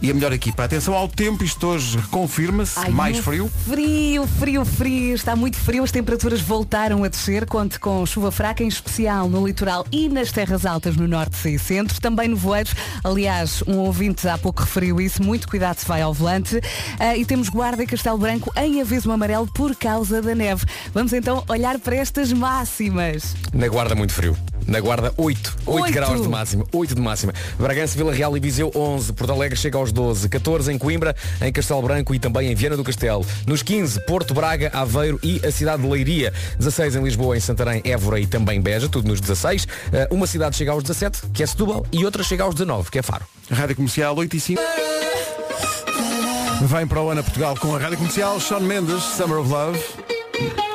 [0.03, 0.65] e a melhor equipa.
[0.65, 3.51] Atenção ao tempo, isto hoje confirma-se, Ai, mais frio.
[3.69, 5.15] Frio, frio, frio.
[5.15, 5.85] Está muito frio.
[5.85, 7.47] As temperaturas voltaram a descer.
[7.47, 11.59] Conte com chuva fraca, em especial no litoral e nas terras altas no norte e
[11.59, 12.01] centro.
[12.01, 12.75] Também no voeiros.
[13.03, 15.23] Aliás, um ouvinte há pouco referiu isso.
[15.23, 16.61] Muito cuidado se vai ao volante.
[16.99, 20.65] Ah, e temos Guarda e Castelo Branco em aviso amarelo por causa da neve.
[20.93, 23.37] Vamos então olhar para estas máximas.
[23.53, 24.37] Na guarda muito frio.
[24.71, 25.57] Na guarda 8.
[25.67, 25.93] 8 Oito.
[25.93, 26.65] graus de máxima.
[26.73, 27.35] 8 de máxima.
[27.59, 29.13] Bragança, Vila Real e Viseu 11.
[29.15, 30.29] Porto Alegre chega aos 12.
[30.29, 33.27] 14 em Coimbra, em Castelo Branco e também em Viana do Castelo.
[33.49, 36.33] Nos 15, Porto Braga, Aveiro e a cidade de Leiria.
[36.57, 39.67] 16 em Lisboa, em Santarém, Évora e também Beja, tudo nos 16.
[39.93, 43.01] Eh, uma cidade chega aos 17, que é Setúbal, e outra chega aos 19, que
[43.01, 43.25] é Faro.
[43.51, 44.63] Rádio Comercial 8 e 5.
[46.63, 50.70] Vem para o Ana Portugal com a Rádio Comercial, Sean Mendes, Summer of Love.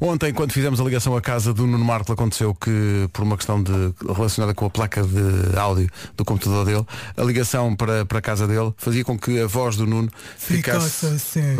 [0.00, 3.62] Ontem, quando fizemos a ligação à casa do Nuno Marco, aconteceu que, por uma questão
[3.62, 3.72] de,
[4.14, 8.46] relacionada com a placa de áudio do computador dele, a ligação para, para a casa
[8.46, 11.56] dele fazia com que a voz do Nuno ficasse assim.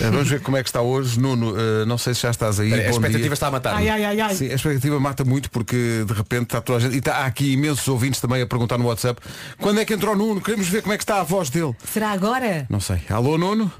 [0.00, 1.18] Eh, Vamos ver como é que está hoje.
[1.18, 2.72] Nuno, eh, não sei se já estás aí.
[2.72, 3.32] A expectativa dia.
[3.32, 3.74] está a matar.
[3.74, 4.34] Ai, ai, ai, ai.
[4.34, 6.94] Sim, a expectativa mata muito porque de repente está toda a gente.
[6.94, 9.20] E está, há aqui imensos ouvintes também a perguntar no WhatsApp
[9.58, 10.40] quando é que entrou o Nuno?
[10.40, 11.74] Queremos ver como é que está a voz dele.
[11.84, 12.66] Será agora?
[12.68, 13.00] Não sei.
[13.08, 13.70] Alô Nuno?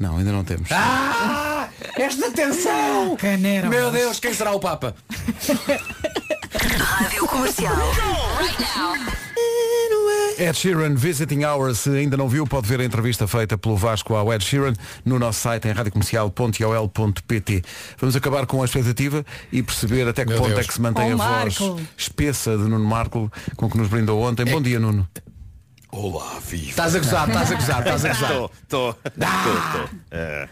[0.00, 0.68] Não, ainda não temos.
[0.72, 1.68] Ah!
[1.94, 3.16] Esta tensão!
[3.20, 3.68] Caneira.
[3.68, 4.94] Meu Deus, quem será o Papa?
[6.78, 7.76] Rádio Comercial.
[10.38, 14.14] Ed Sheeran Visiting Hours, se ainda não viu, pode ver a entrevista feita pelo Vasco
[14.14, 14.72] ao Ed Sheeran
[15.04, 17.62] no nosso site em radiocomercial.ol.pt.
[17.98, 20.60] Vamos acabar com a expectativa e perceber até que Meu ponto Deus.
[20.60, 21.78] é que se mantém Oh, a voz Marco.
[21.94, 24.46] espessa de Nuno Marco com que nos brindou ontem.
[24.46, 25.06] Bom dia, Nuno.
[25.92, 26.70] Olá, viva.
[26.70, 28.30] Estás a gozar, estás a gozar, estás a gozar.
[28.30, 30.48] Estou, estou, estou, estou.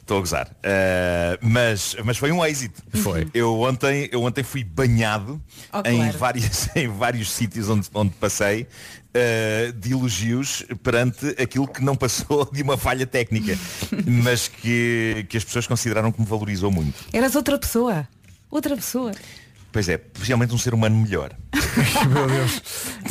[0.00, 0.56] Estou a gozar.
[0.62, 2.82] Eh, mas, mas foi um êxito.
[3.02, 3.28] Foi.
[3.34, 6.18] Eu ontem, eu ontem fui banhado Oh, em, claro.
[6.18, 8.66] várias, em vários sítios onde, onde passei
[9.12, 13.58] eh, de elogios perante aquilo que não passou de uma falha técnica,
[14.06, 16.94] mas que, que as pessoas consideraram que me valorizou muito.
[17.12, 18.08] Eras outra pessoa.
[18.50, 19.12] Outra pessoa.
[19.78, 21.30] Pois é, realmente um ser humano melhor.
[22.12, 22.62] meu Deus,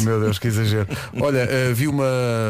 [0.01, 0.85] meu Deus, que exagero.
[1.17, 2.03] Olha, eh, vi uma,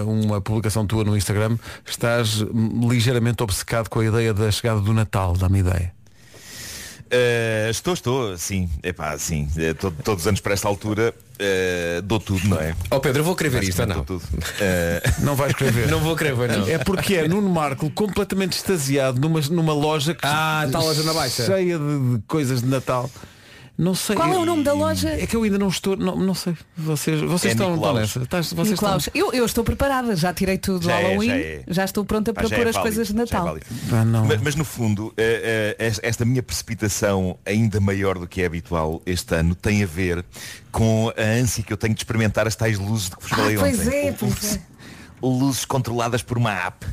[0.08, 2.44] uma publicação tua no Instagram, estás
[2.90, 5.94] ligeiramente obcecado com a ideia da chegada do Natal, dá-me ideia.
[7.06, 8.68] Uh, estou, estou, sim.
[8.82, 9.48] Epá, sim.
[9.80, 12.76] To- todos os anos para esta altura uh, dou tudo, não é?
[12.90, 13.98] Ó Pedro, eu vou querer ver isto, não?
[13.98, 14.24] Dou tudo.
[14.24, 15.88] Uh, Não vais escrever.
[15.92, 16.68] Não vou querer ver, não.
[16.68, 21.04] É porque é Nuno Marco completamente extasiado numa, numa loja que Ah, está a loja
[21.04, 21.46] na Baixa.
[21.46, 23.10] cheia de, de coisas de Natal.
[23.78, 24.16] Não sei.
[24.16, 25.08] Qual é o nome da loja?
[25.10, 25.96] É que eu ainda não estou.
[25.96, 26.56] Não, não sei.
[26.76, 28.00] Vocês, vocês É estão, estão Nicolaus.
[28.00, 28.20] nessa.
[28.24, 28.98] Estás- vocês estão.
[28.98, 31.62] Nicolau, eu, eu estou preparada, já tirei tudo do Já é, Halloween, já é.
[31.68, 33.58] já estou pronta pá, para já pôr é as válido, coisas de já é Natal.
[33.92, 34.26] Ah, não.
[34.26, 38.48] Mas, mas no fundo, eh, eh, es- esta minha precipitação ainda maior do que é
[38.48, 40.26] habitual este ano tem a ver
[40.72, 43.36] com a ânsia que eu tenho de experimentar as tais luzes de que vos Ah,
[43.36, 44.08] falei pois ontem.
[44.08, 44.62] é, pois é.
[45.22, 46.86] Luzes controladas por uma app.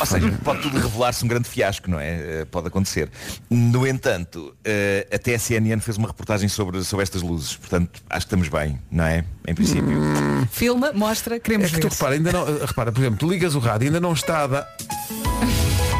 [0.00, 2.40] Ou seja, pode tudo revelar-se um grande fiasco, não é?
[2.40, 3.08] Eh, Pode acontecer.
[3.48, 7.56] No entanto, eh, até a CNN fez uma reportagem sobre, sobre estas luzes.
[7.56, 9.24] Portanto, acho que estamos bem, não é?
[9.46, 9.98] Em princípio.
[10.50, 11.92] Filma, mostra, É queremos que tu ver.
[11.94, 14.76] repara, ainda não, repara, por exemplo, tu ligas o rádio, ainda não está a dar.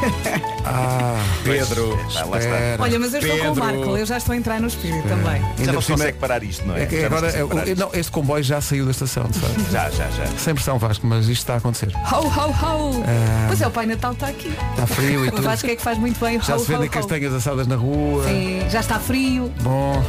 [0.65, 1.99] Ah, Pedro.
[2.15, 2.57] Pá, lá está.
[2.79, 3.57] Olha, mas eu estou com o.
[3.57, 5.43] Marco, eu já estou a entrar no espírito também.
[5.43, 6.85] Já Ainda não se consegue parar isto, não é?
[6.85, 7.81] É que Já não se agora, consegue é, parar o- isto.
[7.81, 9.71] não, este comboio já saiu da estação, sabe?
[9.73, 10.27] Já, já, já.
[10.39, 11.93] Sem pressão Vasco, mas isto está a acontecer.
[11.95, 13.05] Ho, ho, ho!
[13.49, 14.53] Pois é, o Pai Natal está aqui.
[14.71, 15.43] Está frio e O tudo.
[15.43, 16.41] Vasco é que faz muito bem.
[16.41, 16.91] Já ho, se vendem ho, ho.
[16.91, 18.25] castanhas assadas na rua.
[18.25, 19.53] Sim, já está frio.
[19.63, 20.03] Bom.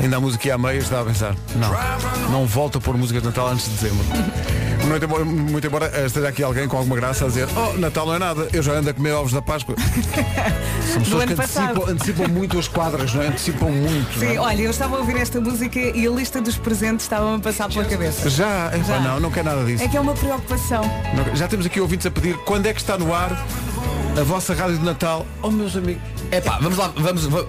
[0.00, 1.34] Ainda a música e a meia estava a pensar.
[1.56, 4.04] Não, não volta a pôr músicas de Natal antes de dezembro.
[4.86, 8.14] Muito embora, muito embora esteja aqui alguém com alguma graça a dizer Oh, Natal não
[8.14, 9.74] é nada, eu já ando a comer ovos da Páscoa.
[10.92, 13.26] São pessoas que antecipam, antecipam muito as quadras, não é?
[13.28, 14.18] Antecipam muito.
[14.18, 14.30] não é?
[14.32, 17.38] Sim, olha, eu estava a ouvir esta música e a lista dos presentes estava a
[17.38, 18.30] passar pela cabeça.
[18.30, 19.00] Já, epá, Já.
[19.00, 19.84] não, não quer nada disso.
[19.84, 20.82] É que é uma preocupação.
[21.14, 23.30] Não- já temos aqui ouvintes a pedir quando é que está no ar
[24.18, 25.26] a vossa rádio de Natal.
[25.42, 27.46] Oh meus amigos, É pá, vamos lá, vamos, vamos,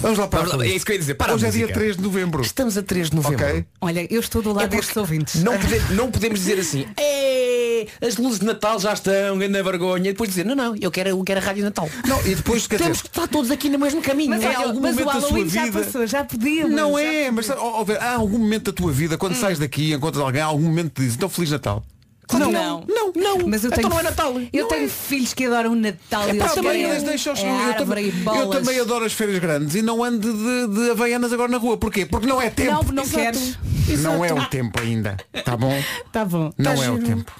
[0.00, 0.64] vamos lá para vamos lá.
[0.66, 1.14] É isso que eu ia dizer.
[1.14, 1.78] Para a Hoje é dia música.
[1.80, 2.42] 3 de novembro.
[2.42, 3.44] Estamos a 3 de novembro.
[3.44, 3.64] Ok.
[3.80, 5.42] Olha, eu estou do lado porque destes ouvintes.
[5.42, 10.10] Não, pode- não podemos dizer assim, "É, as luzes de Natal já estão, grande vergonha.
[10.10, 11.88] E depois dizer, não, não, eu quero, eu quero a rádio Natal.
[12.06, 14.30] Não, e depois quer Temos dizer, que estar todos aqui no mesmo caminho.
[14.30, 16.72] Mas, Em olha, algum mas o momento da sua Halloween já vida- passou, já podíamos.
[16.74, 19.58] Não já é, mas ó, ó, ver, há algum momento da tua vida, quando sais
[19.58, 21.84] daqui, encontras alguém, há algum momento te diz, então Feliz Natal.
[22.32, 23.48] Não, não, não, não.
[23.48, 24.34] Mas eu Então tenho, não é Natal.
[24.52, 24.88] Eu Não tenho é.
[24.88, 26.28] filhos que adoram Natal.
[26.28, 29.74] É e também eles deixam é eu, também, e eu também adoro as feiras grandes
[29.76, 31.76] e não ando de, de Havaianas agora na rua.
[31.76, 32.04] Porquê?
[32.04, 32.72] Porque não é tempo.
[32.72, 33.16] Não, não Exato.
[33.22, 33.58] queres.
[34.00, 35.16] Não é o tempo ainda.
[35.44, 35.72] Tá bom?
[36.12, 36.52] Tá bom.
[36.58, 37.06] Não Tá é o giro.
[37.06, 37.32] tempo.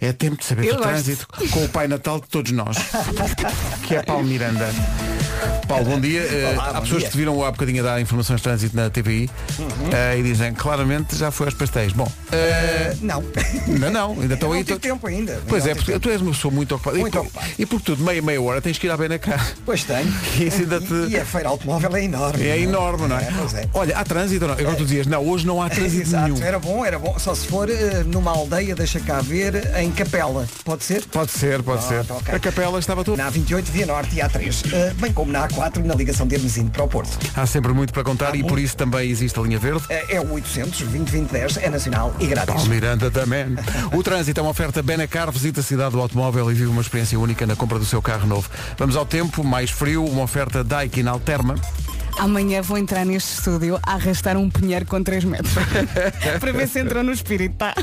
[0.00, 0.88] É tempo de saber Eu do gosto.
[0.90, 2.76] trânsito com o Pai Natal de todos nós.
[3.86, 4.68] que é Paulo Miranda.
[5.66, 6.20] Paulo, bom dia.
[6.20, 7.08] Eh, Olá, há bom pessoas dia.
[7.08, 9.28] que te viram há bocadinho a dar informações de trânsito na TVI
[9.92, 11.92] eh, e dizem claramente já foi aos pastéis.
[11.92, 13.22] Bom, eh, Não.
[13.66, 14.64] ainda não, ainda estão não aí.
[14.64, 15.40] tive to- tempo ainda.
[15.48, 16.02] Pois Não é, tive porque tempo.
[16.02, 16.98] tu és uma pessoa muito ocupada.
[16.98, 17.46] Muito e, por, ocupado.
[17.58, 19.44] e por tudo, meia, meia hora tens que ir à Benacar.
[19.64, 20.12] Pois tenho.
[20.38, 22.46] E isso ainda te- E a feira automóvel é enorme.
[22.46, 23.28] É enorme, não é?
[23.36, 23.68] pois é.
[23.74, 24.58] Olha, há trânsito ou não?
[24.58, 26.44] Agora tu dizias, não, hoje não há trânsito Exato, nenhum.
[26.44, 27.18] era bom, era bom.
[27.18, 30.46] Só se for eh, numa aldeia, deixa cá ver, em Capela.
[30.64, 31.04] Pode ser?
[31.06, 32.04] Pode ser, pode ser.
[32.04, 32.34] Pronto, ok.
[32.34, 33.16] A capela estava tudo.
[33.16, 36.70] Na A28 Via Norte e A3, eh, bem como na A4 na ligação de Hermesino
[36.70, 37.18] para o Porto.
[37.36, 39.82] Há sempre muito para contar e por isso também existe a linha verde.
[39.88, 42.54] Eh, É o 800 2010 é nacional e grátis.
[42.54, 43.56] Paulo Miranda também.
[43.92, 47.18] O trânsito é uma oferta Benacar, visita a cidade do automóvel e vive uma experiência
[47.18, 48.48] única na compra do seu carro novo.
[48.78, 51.54] Vamos ao tempo, mais frio, uma oferta Daikin Alterma.
[52.18, 55.52] Amanhã vou entrar neste estúdio a arrastar um pinheiro com 3 metros.
[56.40, 57.74] Para ver se entrou no espírito, tá?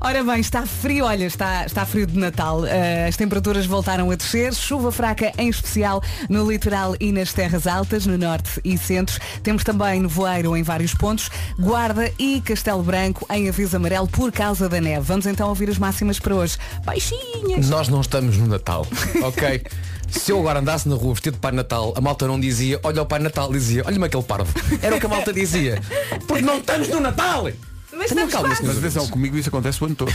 [0.00, 2.66] Ora bem, está frio, olha, está, está frio de Natal.
[2.66, 7.66] Eh, as temperaturas voltaram a descer, chuva fraca em especial no litoral e nas terras
[7.66, 9.18] altas, no norte e centro.
[9.42, 14.68] Temos também nevoeiro em vários pontos, Guarda e Castelo Branco em aviso amarelo por causa
[14.68, 15.06] da neve.
[15.06, 16.58] Vamos então ouvir as máximas para hoje.
[16.84, 17.68] Baixinhas.
[17.68, 18.86] Nós não estamos no Natal,
[19.22, 19.62] ok?
[20.10, 23.02] Se eu agora andasse na rua vestido de Pai Natal, a malta não dizia, olha
[23.02, 24.52] o Pai Natal, dizia, olha-me aquele parvo.
[24.82, 25.80] Era o que a malta dizia.
[26.26, 27.48] Porque não estamos no Natal!
[27.92, 28.48] Mas Tenham calma.
[28.48, 30.12] Mas atenção, comigo isso acontece o ano todo.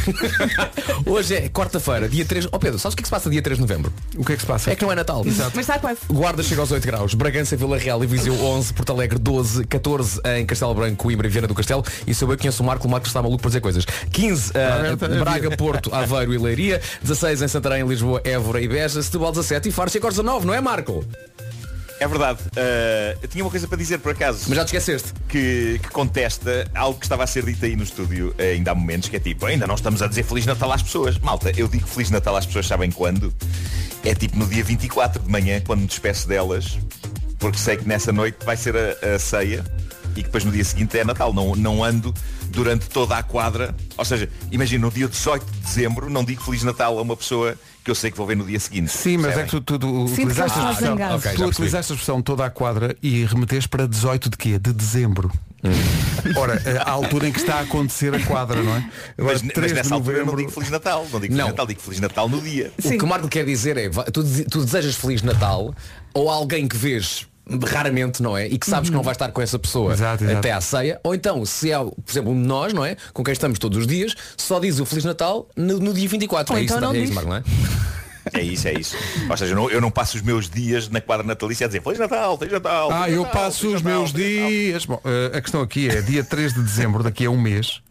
[1.06, 2.48] Hoje é quarta-feira, dia 3.
[2.52, 3.94] Ó Pedro, sabes o que é que se passa dia 3 de novembro?
[4.16, 4.72] O que é que se passa?
[4.72, 5.24] É que não é Natal.
[5.26, 6.00] Mas está quase.
[6.10, 10.22] Guarda chega aos 8 graus, Bragança, Vila Real e Viseu 11, Porto Alegre 12, 14
[10.38, 11.84] em Castelo Branco, Coimbra e Viana do Castelo.
[12.08, 13.86] E se eu bem conheço o Marco, o Marco está maluco para dizer coisas.
[13.86, 19.02] 15 eh, tá, Braga, Porto, Aveiro e Leiria, 16 em Santarém, Lisboa, Évora e Beja,
[19.02, 21.06] Setúbal 17 e Faro chega aos 19, não é Marco?
[22.00, 22.40] É verdade.
[22.50, 24.46] Uh, eu tinha uma coisa para dizer por acaso.
[24.48, 25.14] Mas já te esqueceste.
[25.30, 28.76] que, que contesta algo que estava a ser dito aí no estúdio eh, ainda há
[28.76, 31.18] momentos, que é tipo, ainda não estamos a dizer Feliz Natal às pessoas.
[31.20, 33.34] Malta, eu digo Feliz Natal às pessoas, sabem quando?
[34.04, 36.78] É tipo no dia 24 de manhã, quando me despeço delas,
[37.40, 39.64] porque sei que nessa noite vai ser a, a ceia
[40.12, 41.34] e que depois no dia seguinte é Natal.
[41.34, 42.14] Não, não ando
[42.50, 43.76] durante toda a quadra.
[43.98, 47.58] Ou seja, imagina, no dia 18 de dezembro, não digo Feliz Natal a uma pessoa
[47.86, 48.91] que eu sei que vou ver no dia seguinte.
[48.91, 51.15] Sim, mas é que tu, tu, tu Sinto que utilizaste, a expressão, zangado.
[51.15, 54.60] ok, já tu utilizaste a expressão toda à quadra e remeteste para 18 de quê?
[54.60, 55.32] De dezembro.
[56.36, 58.89] Ora, a altura em que está a acontecer a quadra, não é?
[59.17, 60.41] Agora, Mas, mas 3 de nessa altura eu não novembro.
[60.41, 61.08] digo Feliz Natal.
[61.12, 61.48] Não digo Feliz Não.
[61.48, 62.71] Natal, digo Feliz Natal no dia.
[62.84, 65.74] O que o Marco quer dizer é, tu, tu desejas Feliz Natal
[66.13, 67.28] ou alguém que vês
[67.68, 68.48] raramente, não é?
[68.48, 70.40] E que sabes que não vai estar com essa pessoa Exato, exato.
[70.40, 71.00] até à ceia.
[71.04, 72.98] Ou então, se é, por exemplo, nós, não é?
[73.14, 76.54] Com quem estamos todos os dias, só diz o Feliz Natal no, no dia 24.
[76.54, 77.04] Ou é, então isso, não é diz.
[77.04, 77.44] isso, Marco, não é?
[78.34, 78.98] É isso, é isso.
[79.30, 81.84] Ou seja, eu não, eu não passo os meus dias na quadra natalícia a dizer
[81.84, 82.90] Feliz Natal, Feliz Natal.
[82.92, 84.86] Ah, Feliz eu Natal, passo Feliz os Natal, meus Feliz Natal." dias.
[84.88, 87.82] Bom, eh, a questão aqui é dia 3 de dezembro, daqui a um mês.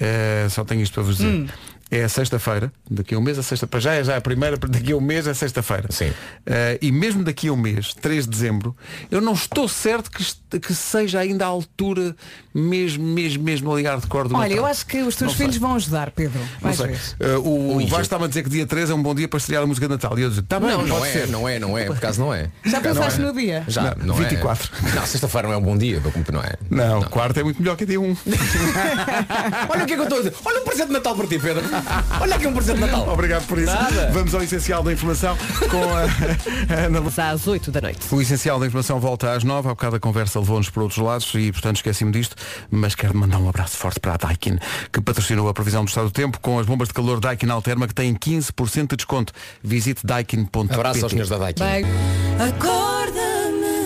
[0.00, 1.28] Eh, só tenho isto para vos dizer.
[1.28, 1.46] Hum.
[1.94, 4.56] É a sexta-feira, daqui a um mês a sexta para já é já a primeira,
[4.56, 5.88] daqui a um mês é sexta-feira.
[5.90, 6.10] Sim.
[6.46, 8.74] Eh, e mesmo daqui a um mês, 3 de dezembro,
[9.10, 12.16] eu não estou certo que, est- que seja ainda a altura
[12.54, 14.56] mesmo, mesmo, mesmo a ligar de cor do Olha, Natal.
[14.56, 15.46] eu acho que os teus Não sei.
[15.46, 16.40] filhos vão ajudar, Pedro.
[16.62, 16.96] Não sei.
[17.20, 19.28] Eh, o Ui, Vasco eu- estava a dizer que dia 3 é um bom dia
[19.28, 20.18] para estrear a música de Natal.
[20.18, 21.28] E eu disse, tá bem, Não, não pode é, ser.
[21.28, 22.48] não é, não é, por acaso não é.
[22.64, 23.32] Já pensaste não é.
[23.32, 23.64] no dia?
[23.68, 24.70] Já, Não, não, 24.
[24.90, 24.94] É.
[24.96, 26.00] Não, sexta-feira não é um bom dia,
[26.32, 26.54] não é?
[26.70, 28.16] Não, quarto é muito melhor que dia 1.
[29.68, 30.34] Olha o que é que eu estou a dizer.
[30.42, 31.62] Olha um presente de Natal para ti, Pedro.
[32.20, 33.08] Olha aqui um presente de Natal.
[33.08, 33.72] Obrigado por isso.
[33.72, 34.10] Nada.
[34.12, 35.36] Vamos ao essencial da informação
[35.70, 36.02] com a,
[36.74, 38.00] a Ana Às 8 da noite.
[38.10, 39.68] O essencial da informação volta às 9.
[39.68, 42.36] Há bocado a conversa levou-nos por outros lados e, portanto, esqueci-me disto.
[42.70, 44.58] Mas quero mandar um abraço forte para a Daikin,
[44.92, 47.86] que patrocinou a previsão do estado do tempo com as bombas de calor Daikin Alterma,
[47.86, 49.32] que têm 15% de desconto.
[49.62, 50.74] Visite daikin.pt.
[50.74, 51.64] Abraço aos senhores da Daikin.
[51.64, 51.84] Bem,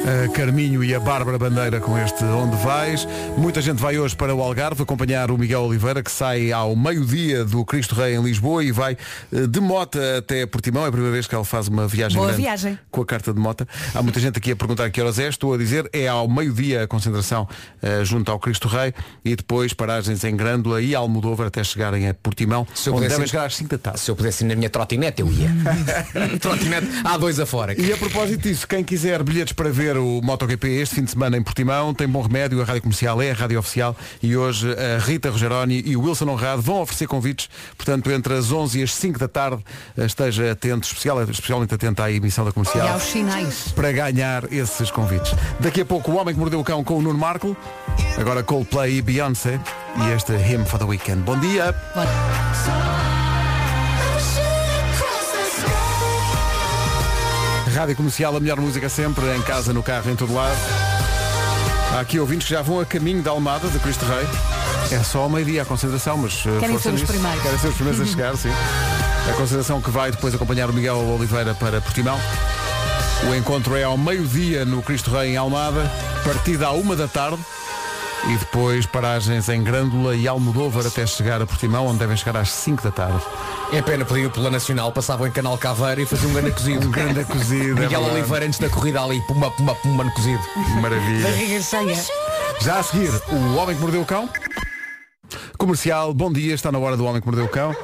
[0.07, 3.09] A Carminho e a Bárbara Bandeira com este Onde Vais.
[3.37, 7.45] Muita gente vai hoje para o Algarve acompanhar o Miguel Oliveira, que sai ao meio-dia
[7.45, 8.97] do Cristo Rei em Lisboa e vai
[9.33, 10.85] eh, de moto até Portimão.
[10.85, 12.79] É a primeira vez que ele faz uma viagem Boa grande viagem.
[12.88, 13.66] com a carta de moto.
[13.92, 15.27] Há muita gente aqui a perguntar que horas é.
[15.29, 17.49] Estou a dizer, é ao meio-dia a concentração
[17.83, 22.14] eh, junto ao Cristo Rei e depois paragens em Grândola e Almodóvar até chegarem a
[22.14, 23.99] Portimão, Se eu onde pudesse- devem chegar às 5 da tarde.
[24.01, 25.51] Se eu pudesse ir na minha trotinete, eu ia.
[26.40, 27.79] trotinete, há dois afora.
[27.81, 31.37] E a propósito disso, quem quiser bilhetes para ver o MotoGP este fim de semana
[31.37, 34.99] em Portimão, tem bom remédio, a Rádio Comercial é a Rádio Oficial e hoje a
[34.99, 38.95] Rita Rogeroni e o Wilson Honrado vão oferecer convites, portanto entre as 11 e as
[38.95, 39.63] 5 da tarde
[39.97, 42.89] esteja atento, especial, especialmente atento à emissão da E Comercial.
[42.89, 43.73] aos sinais.
[43.75, 45.35] Para ganhar esses convites.
[45.61, 47.57] Daqui a pouco o Homem que Mordeu o Cão com o Nuno Marco.
[48.19, 49.61] Agora Coldplay e Beyoncé.
[49.99, 51.23] E este Him for the Weekend.
[51.23, 51.75] Bom dia.
[57.77, 60.57] Rádio Comercial, a melhor música sempre, em casa, no carro, em todo lado.
[61.95, 64.27] Há aqui ouvintes que já vão a caminho da Almada, de Cristo Rei.
[64.99, 67.12] É só ao meio-dia a concentração, mas uh, Querem força ser os nisso.
[67.12, 67.43] primeiros.
[67.43, 68.49] Querem ser os primeiros a chegar, sim.
[69.29, 72.19] A concentração que vai depois acompanhar o Miguel Oliveira para Portimão.
[73.29, 75.91] O encontro é ao meio-dia no Cristo Rei em Almada,
[76.25, 77.39] partida à uma da tarde.
[78.29, 82.51] E depois paragens em Grândola e Almodóvar até chegar a Portimão, onde devem chegar às
[82.51, 83.21] 5 da tarde.
[83.73, 86.89] É pena, podiam pela Nacional, passavam em Canal Caveira e faziam um grande cozido.
[86.89, 87.79] Um grande cozido.
[87.79, 88.11] é Miguel verdade.
[88.15, 90.43] Oliveira antes da corrida ali, pumba, pumba, pumba no cozido.
[90.81, 91.29] Maravilha.
[92.61, 94.29] Já a seguir, o Homem que Mordeu o Cão.
[95.57, 97.75] Comercial, bom dia, está na hora do Homem que Mordeu o Cão.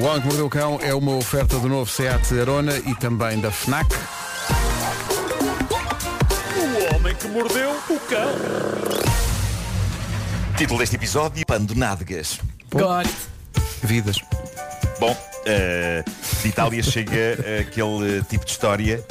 [0.00, 3.40] O Homem que Mordeu o Cão é uma oferta do novo Seat Arona e também
[3.40, 3.94] da FNAC.
[6.56, 8.83] O homem que mordeu o cão.
[10.56, 12.38] Título deste episódio, Pando Nádegas.
[12.70, 13.28] Gosto.
[13.82, 14.16] Vidas.
[15.00, 16.04] Bom, eh,
[16.42, 19.04] de Itália chega aquele tipo de história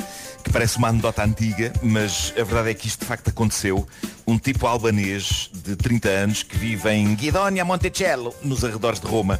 [0.43, 3.87] que parece uma anedota antiga, mas a verdade é que isto de facto aconteceu.
[4.27, 9.39] Um tipo albanês de 30 anos que vive em Guidonia Monticello, nos arredores de Roma,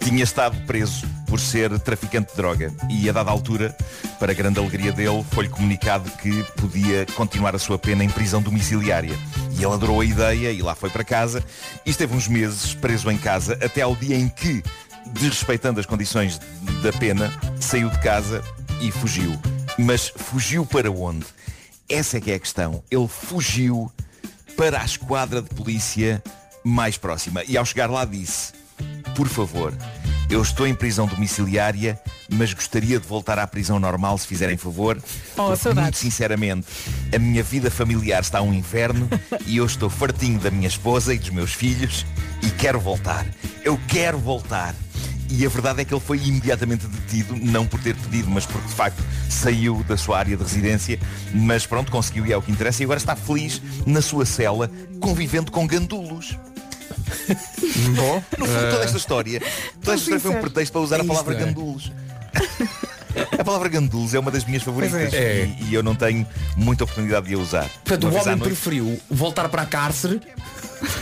[0.00, 3.76] tinha estado preso por ser traficante de droga e a dada altura,
[4.20, 9.16] para grande alegria dele, foi-lhe comunicado que podia continuar a sua pena em prisão domiciliária.
[9.58, 11.42] E ele adorou a ideia e lá foi para casa
[11.84, 14.62] e esteve uns meses preso em casa até ao dia em que
[15.12, 16.40] desrespeitando as condições
[16.82, 18.42] da pena, saiu de casa
[18.80, 19.55] e fugiu.
[19.78, 21.26] Mas fugiu para onde?
[21.88, 22.82] Essa é que é a questão.
[22.90, 23.90] Ele fugiu
[24.56, 26.22] para a esquadra de polícia
[26.64, 27.44] mais próxima.
[27.44, 28.52] E ao chegar lá disse,
[29.14, 29.72] por favor,
[30.28, 35.00] eu estou em prisão domiciliária, mas gostaria de voltar à prisão normal se fizerem favor.
[35.36, 36.66] Oh, porque, muito sinceramente,
[37.14, 39.08] a minha vida familiar está um inferno
[39.46, 42.04] e eu estou fartinho da minha esposa e dos meus filhos
[42.42, 43.26] e quero voltar.
[43.62, 44.74] Eu quero voltar.
[45.30, 48.66] E a verdade é que ele foi imediatamente detido, não por ter pedido, mas porque
[48.68, 50.98] de facto saiu da sua área de residência,
[51.34, 54.70] mas pronto, conseguiu e é o que interessa, e agora está feliz na sua cela,
[55.00, 56.36] convivendo com gandulos.
[57.96, 59.40] Bom, No fundo, toda esta história,
[59.80, 61.38] toda esta história foi um pretexto para usar a É palavra é?
[61.38, 61.92] gandulos.
[63.38, 65.46] A palavra gandulos é uma das minhas favoritas é.
[65.60, 67.68] e, e eu não tenho muita oportunidade de a usar.
[67.84, 70.20] Portanto, o homem noite- preferiu voltar para a cárcere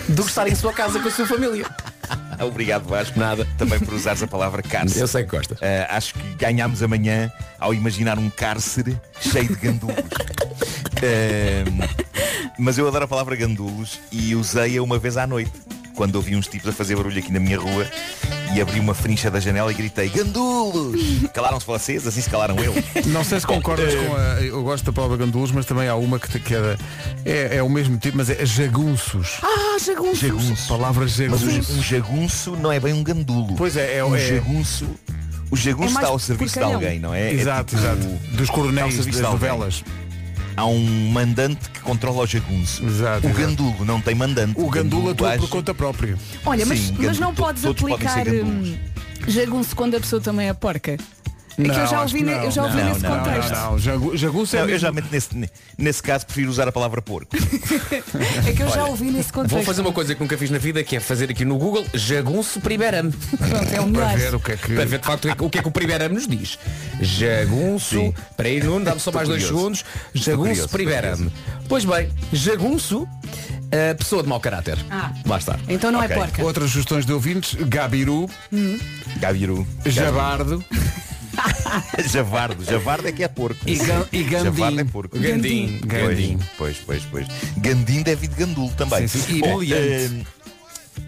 [0.09, 1.67] do que estar em sua casa com a sua família.
[2.45, 3.19] Obrigado Vasco.
[3.19, 3.47] Nada.
[3.59, 5.01] Também por usares a palavra cárcere.
[5.01, 5.59] Eu sei que gostas.
[5.63, 9.97] Ah, acho que ganhámos amanhã ao imaginar um cárcere cheio de gandulos.
[11.03, 11.95] Ah,
[12.59, 15.53] mas eu adoro a palavra gandulos e usei-a uma vez à noite.
[15.95, 17.87] Quando ouvi uns tipos a fazer barulho aqui na minha rua
[18.55, 21.01] e abri uma frincha da janela e gritei Gandulos!
[21.33, 22.75] Calaram-se vocês, assim se calaram eu.
[23.07, 24.21] Não sei se concordas eh, com a.
[24.43, 26.77] Eu gosto da palavra gandulos, mas também há uma que, te- que é,
[27.25, 29.39] é, é o mesmo tipo, mas é jagunços.
[29.43, 30.19] Ah, jagunços.
[30.19, 30.69] Jagunço.
[30.69, 31.69] Palavra Mas jagunços.
[31.71, 33.55] o- um jagunço não é bem um gandulo.
[33.57, 34.87] Pois é, é, um é- jagunço.
[35.51, 37.29] O jagunço É está ao serviço de alguém, não é?
[37.29, 38.07] É Exato, tipo- exato.
[38.33, 39.85] Dos coronéis das novelas.
[40.57, 42.85] Há um mandante que controla o jagunço.
[42.85, 43.41] Exato, o exato.
[43.47, 44.55] gandulo não tem mandante.
[44.57, 46.17] O gandula atua age- por conta própria.
[46.47, 48.77] Olha, mas, Sim, mas não podes aplicar hum,
[49.27, 50.97] jagunço quando a pessoa também é porca.
[51.57, 52.33] É que eu Não, já ouvi, não.
[52.33, 53.51] eu já ouvi Não, nesse não, não, contexto.
[53.53, 56.73] Não, não, jagu- jagunço é Não, eu mesmo- geralmente nesse, nesse caso prefiro usar a
[56.73, 57.37] palavra porco.
[58.47, 59.55] É que eu já ouvi nesse contexto.
[59.55, 61.85] Vou fazer uma coisa que nunca fiz na vida, que é fazer aqui no Google
[61.95, 63.13] jagunço primeirame.
[63.13, 64.75] Pronto, é o Para ver o que é que.
[64.75, 66.59] Para ver de facto o que é que o primeirame nos diz.
[67.01, 69.85] Jagunço, para ir Nuno, dá-me só mais dois segundos.
[70.13, 71.33] Jagunço primeirame.
[71.69, 73.09] Pois bem, jagunço,
[73.71, 74.79] eh, pessoa de mau caráter.
[74.91, 75.13] Ah.
[75.27, 75.59] Lá está.
[75.69, 76.11] Então não Ok.
[76.11, 76.43] é porca.
[76.45, 78.29] Outras sugestões de ouvintes, Gabiru,
[79.19, 79.67] Gabiru.
[79.87, 80.63] Jabardo
[82.11, 82.65] Javardo.
[82.65, 83.59] Javardo é que é porco.
[83.67, 84.87] e, gan, e Javardo é Gandim.
[84.87, 85.19] porco.
[85.19, 85.81] Gandim.
[85.85, 86.39] Gandim.
[86.57, 87.27] Pois, pois, pois.
[87.59, 89.07] Gandim deve ir de gandulo também.
[89.09, 89.37] Sim, sim.
[89.37, 89.63] E Bom.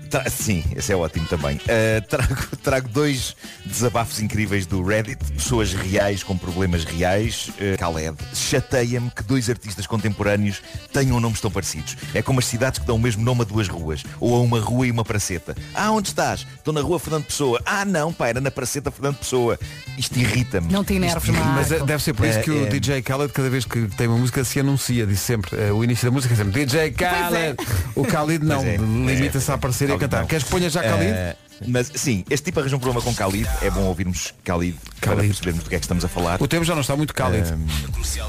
[0.09, 1.61] Tra- sim, esse é ótimo também.
[1.69, 7.51] Eh, trago, trago dois desabafos incríveis do Reddit, pessoas reais com problemas reais.
[7.59, 11.97] Eh, Khaled, chateia-me que dois artistas contemporâneos tenham nomes tão parecidos.
[12.15, 14.61] É como as cidades que dão o mesmo nome a duas ruas, ou a uma
[14.61, 15.55] rua e uma praceta.
[15.75, 16.47] Ah, onde estás?
[16.57, 17.61] Estou na rua Fernando Pessoa.
[17.65, 19.59] Ah, não, pá, era na praceta Fernando Pessoa.
[19.99, 20.73] Isto irrita-me.
[20.73, 21.29] Não te enerves.
[21.55, 22.69] Mas eh, deve ser por isso É, que o é.
[22.69, 26.11] DJ Khaled, cada vez que tem uma música, se anuncia, diz sempre, o início da
[26.11, 27.57] música é sempre DJ Khaled.
[27.95, 30.21] O Khalid não, é, limita-se a aparecer a Khalid cantar.
[30.21, 30.27] não.
[30.27, 31.11] Queres que ponha já Khalid?
[31.11, 33.49] Eh, mas sim, este tipo arranja um problema com Khalid.
[33.63, 35.29] É bom ouvirmos Khalid, para Khalid.
[35.29, 36.41] percebermos do que é que estamos a falar.
[36.41, 37.47] O tempo já não está muito Khalid.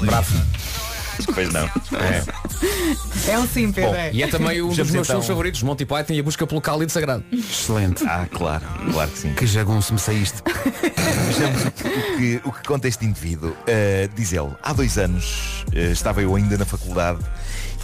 [0.00, 0.34] Bravo.
[1.34, 1.64] Pois não.
[1.66, 3.32] É.
[3.32, 3.90] É um sim, Pedro.
[3.90, 4.10] Bom, é.
[4.12, 5.04] E é também um dos meus então.
[5.04, 7.24] filmes favoritos, Monty Python e a busca pelo cálido sagrado.
[7.32, 8.04] Excelente.
[8.06, 9.34] Ah, claro, claro que sim.
[9.34, 10.42] Que jagunço me saíste.
[11.26, 11.70] Vejamos o
[12.16, 13.50] que, o que conta este indivíduo.
[13.50, 17.18] Uh, diz ele, há dois anos uh, estava eu ainda na faculdade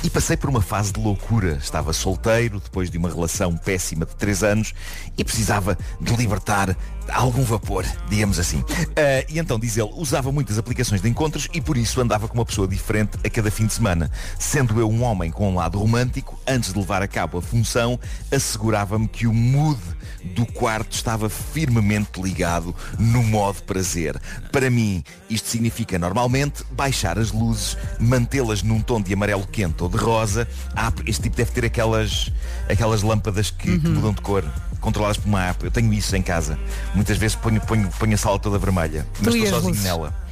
[0.04, 1.58] e passei por uma fase de loucura.
[1.60, 4.74] Estava solteiro, depois de uma relação péssima de três anos
[5.16, 6.76] e precisava de libertar
[7.08, 8.58] algum vapor, digamos assim.
[8.58, 12.34] Uh, e então, diz ele, usava muitas aplicações de encontros e por isso andava com
[12.34, 14.10] uma pessoa diferente a cada fim de semana.
[14.38, 17.98] Sendo eu um homem com um lado romântico, antes de levar a cabo a função,
[18.30, 19.80] assegurava-me que o mood
[20.24, 24.20] do quarto estava firmemente ligado no modo prazer.
[24.50, 29.88] Para mim, isto significa normalmente baixar as luzes, mantê-las num tom de amarelo quente ou
[29.88, 30.48] de rosa.
[30.74, 32.32] Ah, este tipo deve ter aquelas,
[32.68, 34.44] aquelas lâmpadas que, que mudam de cor,
[34.80, 35.64] controladas por uma app.
[35.64, 36.58] Eu tenho isso em casa.
[36.94, 39.84] Muitas vezes ponho, ponho, ponho a sala toda vermelha, mas Tu estou sozinho luzes?
[39.84, 40.24] nela.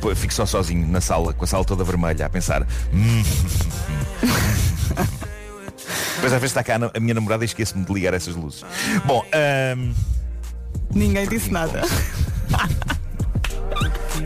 [0.00, 2.66] Pô, Fico só sozinho na sala, com a sala toda vermelha, a pensar.
[6.14, 8.64] Depois às vezes está cá a minha namorada e esqueço-me de ligar essas luzes.
[9.06, 9.92] Bom, ahm,
[10.94, 11.82] Ninguém disse nada.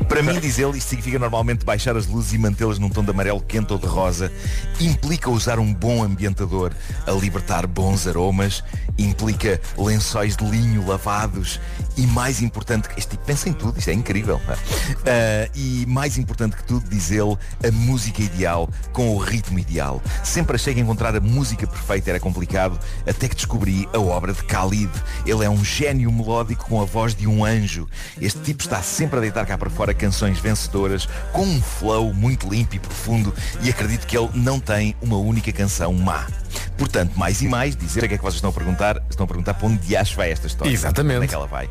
[0.09, 3.11] Para mim, diz ele, isto significa normalmente baixar as luzes e mantê-las num tom de
[3.11, 4.33] amarelo quente ou de rosa.
[4.81, 6.73] Implica usar um bom ambientador
[7.07, 8.63] a libertar bons aromas.
[8.99, 11.61] Implica lençóis de linho lavados.
[11.97, 14.41] E mais importante, que este tipo pensa em tudo, isto é incrível.
[14.47, 20.01] Ah, e mais importante que tudo, diz ele, a música ideal com o ritmo ideal.
[20.25, 24.41] Sempre achei que encontrar a música perfeita era complicado, até que descobri a obra de
[24.43, 24.91] Khalid.
[25.27, 27.89] Ele é um gênio melódico com a voz de um anjo.
[28.21, 32.49] Este tipo está sempre a deitar cá para fora canções vencedoras, com um flow muito
[32.49, 36.27] limpo e profundo, e acredito que ele não tem uma única canção má.
[36.77, 39.27] Portanto, mais e mais, dizer o que é que vocês estão a perguntar, estão a
[39.27, 40.73] perguntar para onde de acho vai esta história.
[40.73, 41.17] Exatamente.
[41.17, 41.69] Onde é que ela vai?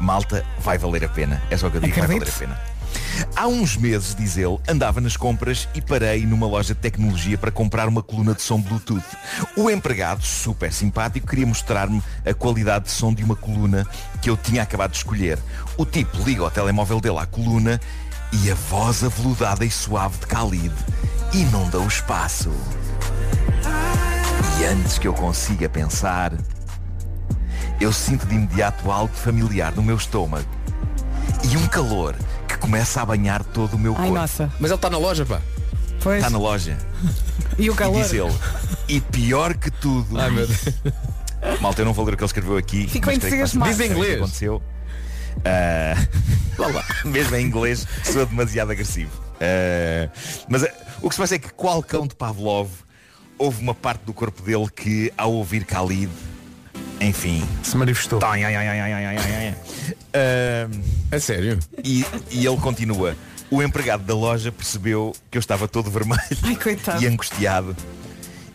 [0.00, 1.42] Malta, vai valer a pena.
[1.50, 2.74] É só o que eu digo, vai valer a pena.
[3.36, 7.50] Há uns meses, diz ele, andava nas compras e parei numa loja de tecnologia para
[7.50, 9.04] comprar uma coluna de som Bluetooth.
[9.56, 13.86] O empregado, super simpático, queria mostrar-me a qualidade de som de uma coluna
[14.22, 15.38] que eu tinha acabado de escolher.
[15.76, 17.80] O tipo liga o telemóvel dele à coluna
[18.32, 20.74] e a voz aveludada e suave de Khalid
[21.32, 22.52] inunda o espaço.
[24.60, 26.32] E antes que eu consiga pensar,
[27.80, 30.48] eu sinto de imediato algo familiar no meu estômago
[31.50, 32.14] e um calor
[32.48, 34.14] que começa a banhar todo o meu Ai, corpo.
[34.14, 34.52] nossa.
[34.60, 35.40] Mas ele está na loja, pá.
[36.02, 36.18] Pois.
[36.18, 36.76] Está na loja.
[37.56, 38.02] E o E calor?
[38.02, 38.34] diz ele.
[38.88, 40.18] E pior que tudo.
[40.18, 40.64] Ai meu Deus.
[41.60, 42.88] Malta, eu não vou ler o que ele escreveu aqui.
[42.88, 43.70] Fico mas creio que entusiasmado.
[43.70, 44.16] Diz em sabem o que inglês.
[44.22, 44.62] Aconteceu.
[46.58, 46.84] Lá, lá.
[47.04, 49.12] Mesmo em inglês, sou demasiado agressivo.
[49.40, 50.10] Ah,
[50.48, 52.68] mas ah, o que se passa é que qual cão de Pavlov
[53.38, 56.10] houve uma parte do corpo dele que, ao ouvir Khalid,
[57.00, 57.46] enfim.
[57.62, 58.20] Se manifestou.
[58.22, 59.54] Ai, ai, ai, ai.
[60.14, 60.80] Ahm,
[61.10, 61.58] É sério?
[61.82, 63.16] e, e ele continua.
[63.50, 67.76] O empregado da loja percebeu que eu estava todo vermelho Ai, e angustiado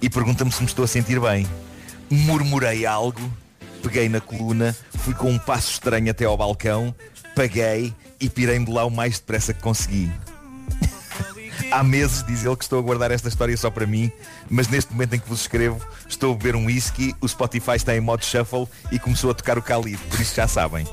[0.02, 1.46] e pergunta-me se me estou a sentir bem.
[2.10, 3.22] Murmurei algo,
[3.84, 6.94] peguei na coluna, fui com um passo estranho até ao balcão,
[7.36, 10.12] paguei e pirei-me de lá o mais depressa que consegui.
[11.72, 14.12] Há meses, diz ele, que estou a guardar esta história só para mim,
[14.50, 17.96] mas neste momento em que vos escrevo, estou a beber um whisky, o Spotify está
[17.96, 20.88] em modo shuffle e começou a tocar o Khalid, por isso já sabem.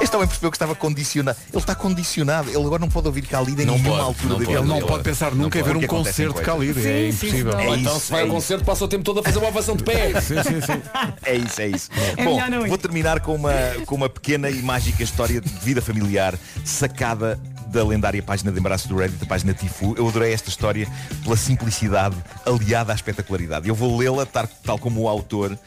[0.00, 1.38] Este homem percebeu que estava condicionado.
[1.52, 2.48] Ele está condicionado.
[2.50, 4.46] Ele agora não pode ouvir Khalid em Não nenhuma pode, altura não da pode.
[4.46, 4.60] vida.
[4.60, 6.42] Ele não pode pensar nunca em ver um concerto de.
[6.42, 6.78] Khalid.
[6.78, 7.58] É Sim, sim, impossível.
[7.58, 8.34] É então se vai é ao isso.
[8.36, 10.20] concerto passa o tempo todo a fazer uma ovação de pé.
[10.20, 10.82] Sim, sim, sim.
[11.24, 11.90] É isso, é isso.
[12.16, 12.38] É Bom,
[12.68, 13.52] vou terminar com uma,
[13.86, 16.34] com uma pequena e mágica história de vida familiar
[16.64, 17.38] sacada
[17.72, 19.94] da lendária página de embaraço do Reddit, a página Tifu.
[19.96, 20.86] Eu adorei esta história
[21.24, 22.14] pela simplicidade
[22.44, 23.66] aliada à espetacularidade.
[23.66, 25.58] Eu vou lê-la tal, como o autor,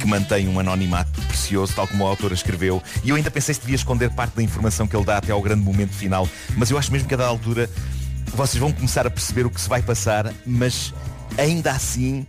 [0.00, 2.82] que mantém um anonimato precioso, tal como o autor escreveu.
[3.04, 5.42] E eu ainda pensei se devia esconder parte da informação que ele dá até ao
[5.42, 6.26] grande momento final.
[6.56, 7.68] Mas eu acho mesmo que a dada altura
[8.34, 10.92] vocês vão começar a perceber o que se vai passar, mas
[11.36, 12.26] ainda assim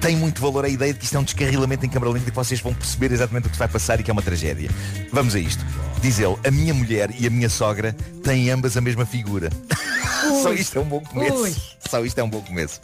[0.00, 2.30] tem muito valor a ideia de que isto é um descarrilamento em câmara lenta e
[2.30, 4.70] que vocês vão perceber exatamente o que vai passar e que é uma tragédia.
[5.12, 5.64] Vamos a isto.
[6.00, 9.50] Diz ele, a minha mulher e a minha sogra têm ambas a mesma figura.
[10.42, 11.36] Só isto é um bom começo.
[11.36, 11.54] Ui.
[11.88, 12.80] Só isto é um bom começo.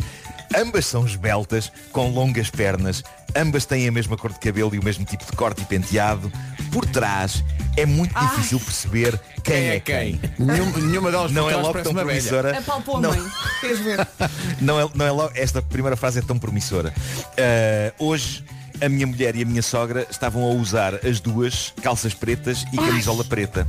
[0.56, 3.02] Ambas são esbeltas, com longas pernas,
[3.34, 6.30] ambas têm a mesma cor de cabelo e o mesmo tipo de corte e penteado.
[6.70, 7.42] Por trás
[7.76, 10.20] é muito difícil perceber quem, é quem.
[10.38, 12.58] Nenhuma, nenhuma delas Não é logo tão promissora.
[12.58, 13.30] Apalpou Não- mãe.
[13.60, 14.06] Queres ver?
[14.60, 16.92] não é, não é logo, esta primeira frase é tão promissora.
[17.38, 18.44] Ah, hoje
[18.82, 22.76] a minha mulher e a minha sogra estavam a usar as duas calças pretas e
[22.76, 23.64] camisola preta.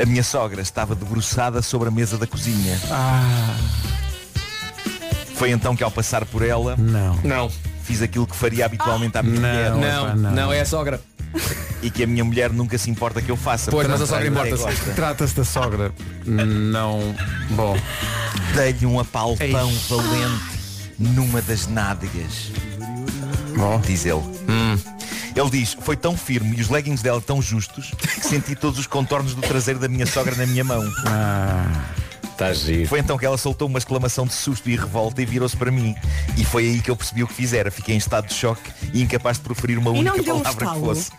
[0.00, 2.78] A minha sogra estava debruçada sobre a mesa da cozinha.
[5.34, 7.16] Foi então que ao passar por ela Não.
[7.24, 7.50] Não,
[7.82, 10.30] fiz aquilo que faria habitualmente à minha mulher Não, não, não.
[10.30, 11.00] não, é a sogra.
[11.82, 13.70] e que a minha mulher nunca se importa que eu faça.
[13.72, 14.62] Pois, mas a sogra importa-se.
[14.62, 14.92] gosta.
[14.92, 15.92] Trata-se da sogra.
[16.24, 17.14] Não.
[17.50, 17.76] Bom.
[18.54, 20.54] Dei-lhe um apalpão valente
[20.96, 22.52] numa das nádegas.
[23.56, 23.80] Bom.
[23.80, 24.22] Diz ele.
[25.36, 28.86] Ele diz, foi tão firme e os leggings dela tão justos que senti todos os
[28.86, 30.82] contornos do traseiro da minha sogra na minha mão.
[32.22, 32.88] Está giro.
[32.88, 35.94] Foi então que ela soltou uma exclamação de susto e revolta e virou-se para mim.
[36.36, 37.70] E foi aí que eu percebi o que fizera.
[37.70, 40.66] Fiquei em estado de choque e incapaz de proferir uma E única deu um palavra
[40.66, 41.10] que fosse.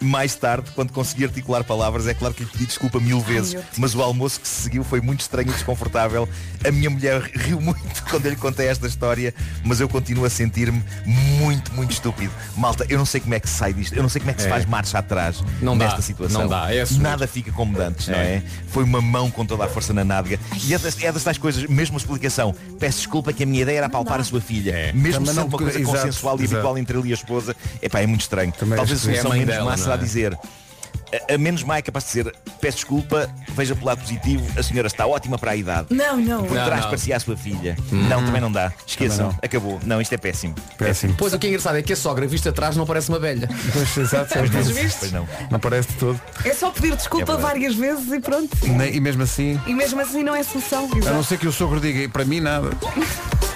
[0.00, 3.64] Mais tarde, quando consegui articular palavras, é claro que lhe pedi desculpa mil vezes, Deus.
[3.78, 6.28] mas o almoço que se seguiu foi muito estranho e desconfortável.
[6.66, 9.34] A minha mulher riu muito quando eu lhe contei esta história,
[9.64, 12.32] mas eu continuo a sentir-me muito, muito estúpido.
[12.56, 14.34] Malta, eu não sei como é que se sai disto, eu não sei como é
[14.34, 14.50] que se É.
[14.50, 16.42] faz marcha atrás Não dá, nesta situação.
[16.42, 16.84] não dá, é.
[16.98, 18.36] Nada fica como dantes, não É.
[18.36, 18.42] é?
[18.68, 20.38] Foi uma mão com toda a força na nádega.
[20.64, 22.54] E é das, é das tais coisas, mesmo a explicação.
[22.78, 24.92] Peço desculpa que a minha ideia era palpar a sua filha.
[24.92, 26.54] Mesmo Também sendo não- uma coisa exato, consensual e exato.
[26.56, 28.52] habitual entre ele e a esposa, epá, é muito estranho.
[28.52, 30.04] Também Talvez a é a solução menos dela, má não será é?
[30.04, 30.38] dizer
[31.30, 34.62] a, a menos má é capaz de dizer peço desculpa, veja pelo lado positivo, a
[34.62, 35.88] senhora está ótima para a idade.
[35.90, 36.44] Não, não.
[36.44, 36.88] Por Não, trás não.
[36.88, 37.76] parecia a sua filha.
[37.92, 38.72] Não, também não dá.
[38.86, 39.80] Esqueçam, Também acabou.
[39.84, 40.54] Não, isto é péssimo.
[40.78, 41.14] Péssimo.
[41.16, 43.48] Pois o que é engraçado é que a sogra vista atrás não parece uma velha.
[43.72, 44.62] Pois, exato, Mas não?
[44.98, 45.28] Pois não.
[45.50, 46.20] não parece de todo.
[46.44, 48.56] É só pedir desculpa É várias vezes e pronto.
[48.66, 50.86] Nem- E mesmo assim, E mesmo assim não é solução.
[50.86, 51.24] a não Exato.
[51.24, 52.70] ser que o sogro diga, "E para mim nada.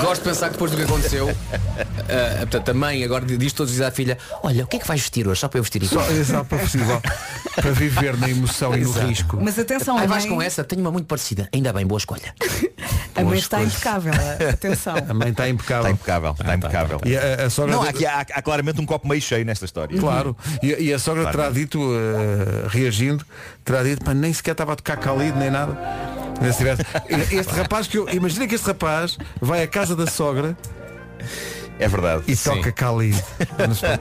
[0.00, 3.70] Gosto de pensar que depois do que aconteceu, ah, portanto, a mãe agora diz todos
[3.72, 5.40] os dias à filha, olha, o que é que vais vestir hoje?
[5.40, 6.10] Só para eu vestir Só, igual.
[6.12, 7.00] exato, para possível.
[7.54, 9.06] Para viver na emoção e no Exato.
[9.06, 9.38] risco.
[9.40, 11.48] Mas atenção, Aí a vais mãe, com essa, tenho uma muito parecida.
[11.54, 12.34] Ainda bem, boa escolha.
[13.14, 14.12] a mãe está impecável.
[14.52, 14.96] Atenção.
[15.08, 15.82] A mãe está impecável.
[15.84, 17.00] Está impecável, está impecável.
[17.06, 17.72] E a, a sogra.
[17.76, 19.96] Não, há, aqui, há, há claramente um copo meio cheio nesta história.
[19.96, 20.36] Claro.
[20.60, 21.38] E, e a sogra Claro.
[21.38, 23.24] terá dito, eh, reagindo,
[23.64, 25.78] terá dito, "Pá, nem sequer estava a tocar Khalid nem nada.
[26.40, 26.82] Nem se tivesse-
[27.30, 28.08] Este rapaz que eu.
[28.24, 30.56] Imagina que este rapaz vai à casa da sogra
[31.78, 32.22] É verdade.
[32.26, 32.54] e Sim.
[32.56, 33.22] toca Khalid.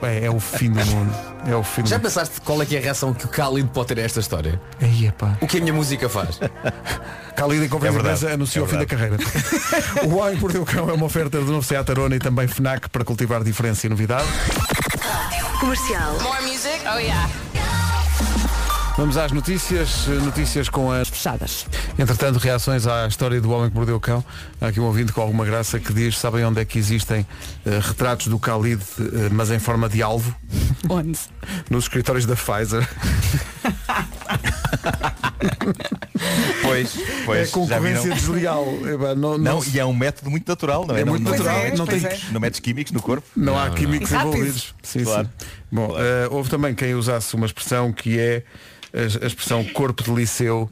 [0.01, 1.13] É, é o fim do mundo.
[1.45, 2.03] É o fim Já mundo.
[2.05, 4.61] pensaste qual é que é a reação que o Khalid pode ter a esta história?
[4.81, 5.37] Aí, epá.
[5.41, 6.39] O que a minha música faz?
[7.35, 9.17] Khalid em conferência É de anunciou É o fim da carreira.
[10.07, 12.47] o Homem que Mordeu o Cão é uma oferta do novo Seat Arona e também
[12.47, 14.23] FNAC para cultivar diferença e novidade.
[15.59, 16.15] Comercial.
[18.95, 21.65] Vamos às notícias, notícias com as Fechadas.
[21.97, 24.23] Entretanto, reações à história do homem que mordeu o cão.
[24.61, 27.25] Há aqui um ouvinte com alguma graça que diz, sabem onde é que existem
[27.65, 30.35] eh, retratos do Khalid, eh, mas em forma de alvo?
[30.87, 31.17] Onde?
[31.71, 32.87] Nos escritórios da Pfizer.
[36.61, 37.47] Pois, é pois.
[37.49, 38.15] já concorrência viram?
[38.15, 38.65] desleal.
[39.17, 41.01] Não, não, Não, e é um método muito natural, não é?
[41.01, 42.19] É não, muito não, natural, é, não, tem, é.
[42.31, 43.27] não metes químicos no corpo.
[43.35, 44.75] não há químicos envolvidos.
[44.83, 45.27] Sim, Claro.
[45.39, 45.47] sim.
[45.71, 48.43] Bom, eh, houve também quem usasse uma expressão que é
[48.93, 50.69] a, a expressão corpo de liceu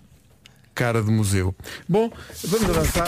[0.73, 1.53] cara de museu.
[1.87, 2.09] Bom,
[2.45, 3.07] vamos avançar.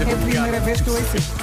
[0.00, 1.34] É a primeira vez que eu ouço isto.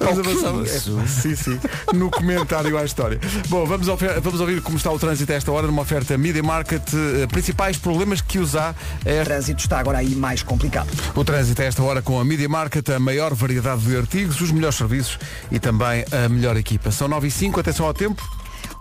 [0.00, 0.74] Vamos Oh, avançar.
[0.74, 1.60] É, sim, sim.
[1.92, 3.20] No comentário à história.
[3.48, 6.82] Bom, vamos, vamos ouvir como está o trânsito a esta hora numa oferta Media Market.
[6.94, 10.88] eh, principais problemas que usar é O trânsito está agora aí mais complicado.
[11.14, 14.50] o trânsito a esta hora com a Media Market, a maior variedade de artigos, os
[14.50, 15.18] melhores serviços
[15.50, 16.90] e também a melhor equipa.
[16.90, 18.22] São 9 e 5, atenção ao tempo.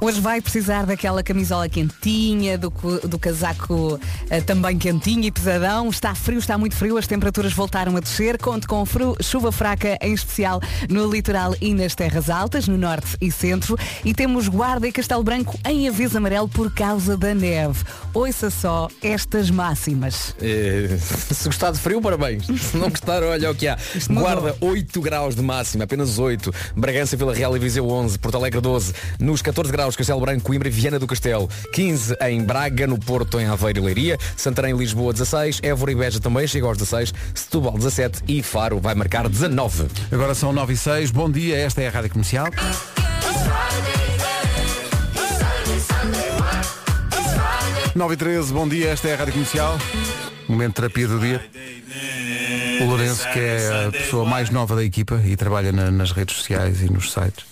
[0.03, 2.69] Hoje vai precisar daquela camisola quentinha, do,
[3.07, 3.97] do casaco
[4.29, 5.89] eh, também quentinho e pesadão.
[5.89, 8.37] Está frio, está muito frio, as temperaturas voltaram a descer.
[8.37, 13.15] Conte com fru- chuva fraca, em especial no litoral e nas terras altas, no norte
[13.21, 13.77] e centro.
[14.03, 17.81] E temos Guarda e Castelo Branco em aviso amarelo por causa da neve.
[18.13, 20.35] Ouça só estas máximas.
[20.41, 22.45] Eh, se gostar de frio, parabéns.
[22.45, 23.77] Se não gostar, olha o que há.
[24.09, 26.53] Guarda 8 graus de máxima, apenas 8.
[26.75, 28.19] Bragança, Vila Real e Viseu 11.
[28.19, 28.93] Porto Alegre 12.
[29.17, 31.49] Nos 14 graus, Castelo Branco, Coimbra e Viana do Castelo.
[31.73, 34.17] 15 em Braga, no Porto, em Aveiro e Leiria.
[34.35, 35.59] Santarém e Lisboa 16.
[35.63, 37.13] Évora e Beja também chega aos 16.
[37.33, 39.87] Setúbal 17 e Faro vai marcar 19.
[40.11, 41.11] Agora são 9 e 6.
[41.11, 42.47] Bom dia, esta é a Rádio Comercial.
[47.95, 49.77] 9 e 13, bom dia, esta é a Rádio Comercial.
[50.47, 51.45] Momento de terapia do dia.
[52.81, 56.35] O Lourenço, que é a pessoa mais nova da equipa e trabalha na- nas redes
[56.35, 57.45] sociais e nos sites.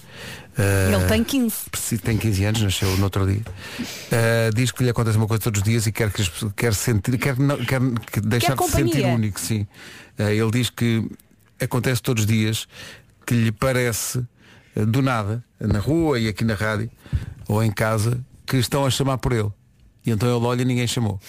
[0.57, 1.55] Eh, Ele tem 15.
[1.71, 3.41] preci- tem 15 anos, nasceu no outro dia.
[4.11, 6.23] Eh, diz que lhe acontece uma coisa todos os dias e quer, que
[6.55, 7.79] quer sentir, quer, não- quer
[8.11, 9.65] que deixar de se sentir único, sim.
[10.17, 11.09] Eh, ele diz que
[11.59, 12.67] acontece todos os dias
[13.25, 14.25] que lhe parece,
[14.75, 16.89] eh, do nada, na rua e aqui na rádio,
[17.47, 19.51] ou em casa, que estão a chamar por ele.
[20.05, 21.19] E então ele olha e ninguém chamou.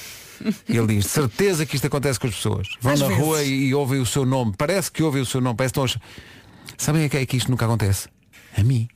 [0.69, 2.67] E ele diz, certeza que isto acontece com as pessoas.
[2.81, 3.23] Vão Às na vezes.
[3.23, 4.55] rua e, e ouvem o seu nome.
[4.59, 5.55] Parece que ouvem o seu nome.
[5.57, 6.75] Parece que estão a...
[6.79, 8.09] Sabem a quem é que isto nunca acontece?
[8.57, 8.89] A mim.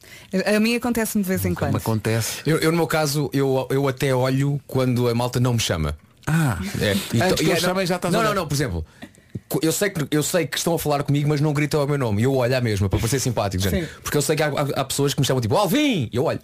[0.54, 1.76] A mim acontece-me de vez em Me quando.
[1.76, 2.42] acontece.
[2.46, 5.96] Eu, eu, no meu caso, eu, eu até olho quando a malta não me chama.
[6.26, 6.90] Ah, É.
[6.92, 8.84] Antes que e eles não- chamem, já estás Não, a não, não, por exemplo.
[9.62, 11.96] Eu sei, que, eu sei que estão a falar comigo, mas não gritam o meu
[11.96, 12.20] nome.
[12.20, 13.62] E eu olho à mesma, para parecer simpático.
[13.62, 13.86] gente.
[14.02, 16.08] Porque eu sei que há, há- há pessoas que me chamam tipo Alvin!
[16.12, 16.40] E eu olho.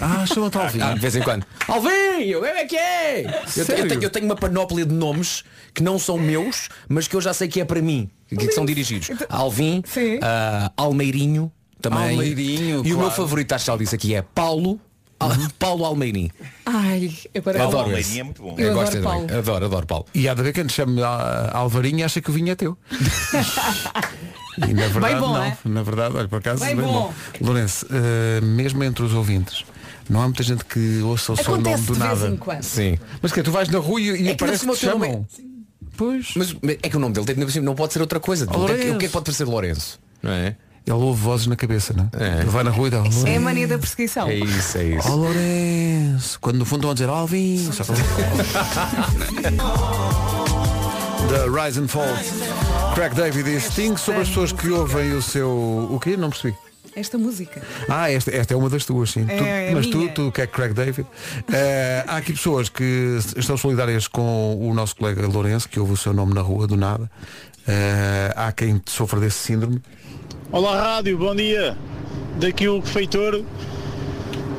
[0.00, 0.80] ah chamam-te Alvin.
[0.80, 1.44] Ah, de vez em quando.
[1.66, 1.90] Alvin!
[2.20, 3.22] Eu, eu é que é!
[3.56, 5.42] Eu, eu tenho, eu tenho uma panóplia de nomes
[5.74, 8.08] que não são meus, mas que eu já sei que é para mim.
[8.28, 9.10] Que, que são dirigidos.
[9.28, 10.20] Alvin, Sim.
[10.22, 11.50] ah, Almeirinho,
[11.90, 12.10] também.
[12.10, 12.98] Almeirinho, E o claro.
[12.98, 14.80] meu favorito, acho que já disse aqui, é Paulo.
[15.20, 16.28] Al- Paulo Almeirim.
[16.66, 18.54] Ai, agora Adoro Almeirinho é muito bom.
[18.58, 19.08] Eu Eu adoro gosto também.
[19.26, 19.38] Paulo.
[19.38, 20.06] Adoro, adoro Paulo.
[20.12, 22.54] E há de ver quem te chame a- Alvarinho e acha que o vinho é
[22.56, 22.76] teu.
[24.68, 25.42] e na verdade bom, não.
[25.44, 25.56] é?
[25.64, 26.92] Na verdade, olha, por acaso, Bem bem, bom.
[26.92, 27.14] bom.
[27.40, 29.64] Lourenço, eh, mesmo entre os ouvintes,
[30.08, 32.28] não há muita gente que ouça o seu nome do nada.
[32.28, 32.62] em quando.
[32.62, 32.98] Sim.
[33.22, 35.10] Mas que tu vais na rua e, e É parece que te o chamam.
[35.12, 35.26] nome
[35.96, 36.32] Pois.
[36.36, 38.46] Mas é que o nome dele tem- não pode ser outra coisa.
[38.46, 40.00] O que, é que, o que é que pode parecer Lourenço?
[40.20, 40.56] Não é?
[40.86, 42.24] Ele ouve vozes na cabeça, não é?
[42.24, 42.40] É.
[42.40, 43.40] Ele vai na rua e dá É a Lourenço.
[43.40, 44.28] mania da perseguição.
[44.28, 45.08] É isso, é isso.
[45.10, 46.38] Oh Lourenço.
[46.40, 47.70] Quando no fundo a dizer Alvin.
[47.72, 47.92] Só que...
[51.28, 52.06] The Rise and Fall.
[52.94, 55.48] Craig David e Sting sobre as pessoas que ouvem o seu.
[55.90, 56.16] O quê?
[56.16, 56.54] Não percebi.
[56.94, 57.60] Esta música.
[57.88, 59.24] Ah, esta, esta é uma das tuas, sim.
[59.28, 60.12] É, Tu- é mas tu, minha.
[60.12, 61.08] tu que é Craig David.
[61.52, 65.96] Eh, há aqui pessoas que estão solidárias com o nosso colega Lourenço, que ouve o
[65.96, 67.10] seu nome na rua do nada.
[67.66, 69.82] Eh, há quem sofra desse síndrome.
[70.54, 71.76] Olá rádio, bom dia.
[72.38, 73.42] Daqui o feitor.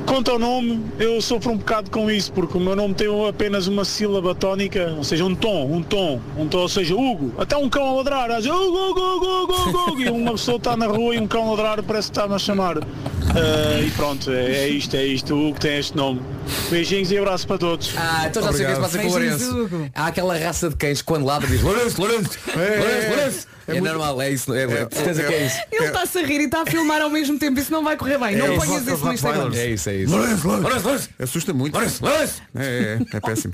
[0.06, 3.68] Quanto ao nome, eu sofro um bocado com isso, porque o meu nome tem apenas
[3.68, 7.56] uma sílaba tónica, ou seja, um tom, um tom, um tom, ou seja, Hugo, até
[7.56, 10.76] um cão a ladrar, a dizer, Hugo, Hugo, Hugo, Hugo, Hugo, e uma pessoa está
[10.76, 12.80] na rua e um cão a ladrar parece que está-me a chamar.
[12.80, 16.22] Ah, e pronto, é, é isto, é isto, o Hugo tem este nome.
[16.70, 17.94] Beijinhos e abraço para todos.
[17.96, 19.70] Ah, então já sei o que é se passa com o Lourenço.
[19.96, 23.55] Há aquela raça de cães que quando ladra diz Lourenço, Lourenço, É, Lourenço, Lourenço.
[23.68, 25.58] É É, muito- normal, é isso, é, é, certeza que é isso.
[25.72, 27.60] Ele está-se a rir e está a filmar ao mesmo tempo.
[27.60, 28.36] Isso não vai correr bem.
[28.36, 29.52] não É, ponhas isso no Instagram.
[29.56, 30.16] É isso, é isso.
[30.16, 30.64] Lourenço, Lourenço.
[30.68, 31.74] Lourenço, Lourenço, Assusta muito.
[31.74, 32.42] Lourenço, Lourenço.
[32.56, 33.54] É, é, é péssimo.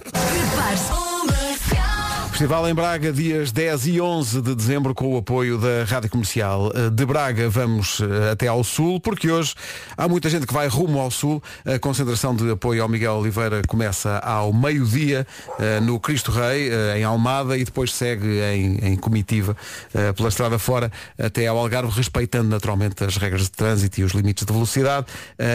[2.42, 6.72] Festival em Braga, dias 10 e 11 de dezembro, com o apoio da Rádio Comercial.
[6.74, 9.54] Eh, De Braga vamos eh, até ao Sul, porque hoje
[9.96, 11.40] há muita gente que vai rumo ao Sul.
[11.64, 15.28] A concentração de apoio ao Miguel Oliveira começa ao meio-dia
[15.60, 19.56] eh, no Cristo Rei, em Almada, e depois segue em, em comitiva
[20.16, 24.46] pela estrada fora até ao Algarve, respeitando naturalmente as regras de trânsito e os limites
[24.46, 25.06] de velocidade.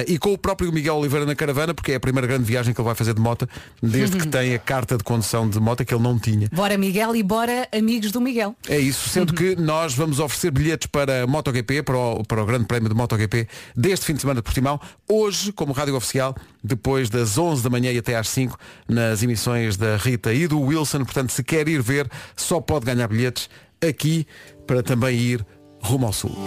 [0.06, 2.80] E com o próprio Miguel Oliveira na caravana, porque é a primeira grande viagem que
[2.80, 3.48] ele vai fazer de moto,
[3.82, 6.48] desde que tem a carta de condução de moto que ele não tinha.
[6.52, 8.54] Bora Miguel e bora amigos do Miguel.
[8.68, 12.64] É isso, sendo que nós vamos oferecer bilhetes para MotoGP, para o, para o Grande
[12.66, 17.38] Prémio de MotoGP, deste fim de semana de Portimão, hoje, como rádio oficial, depois das
[17.38, 18.58] 11 da manhã e até às 5,
[18.88, 21.04] nas emissões da Rita e do Wilson.
[21.04, 23.48] Portanto, se quer ir ver, só pode ganhar bilhetes
[23.86, 24.26] aqui
[24.66, 25.46] para também ir
[25.80, 26.46] rumo ao Sul.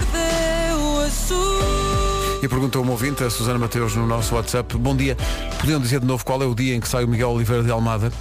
[2.42, 5.18] E perguntou uma ouvinte, a Susana Mateus, no nosso WhatsApp, bom dia,
[5.60, 7.70] podiam dizer de novo qual é o dia em que sai o Miguel Oliveira de
[7.70, 8.12] Almada?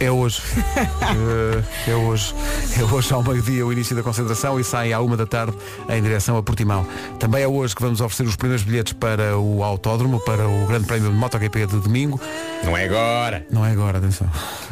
[0.00, 0.40] É hoje.
[1.08, 2.34] Eh, é hoje.
[2.78, 5.56] É hoje ao meio-dia o início da concentração e sai à uma da tarde
[5.88, 6.86] em direção a Portimão.
[7.18, 10.86] Também é hoje que vamos oferecer os primeiros bilhetes para o autódromo, para o Grande
[10.86, 12.20] Prémio de MotoGP de domingo.
[12.62, 13.46] Não é agora.
[13.50, 14.28] Não é agora, atenção.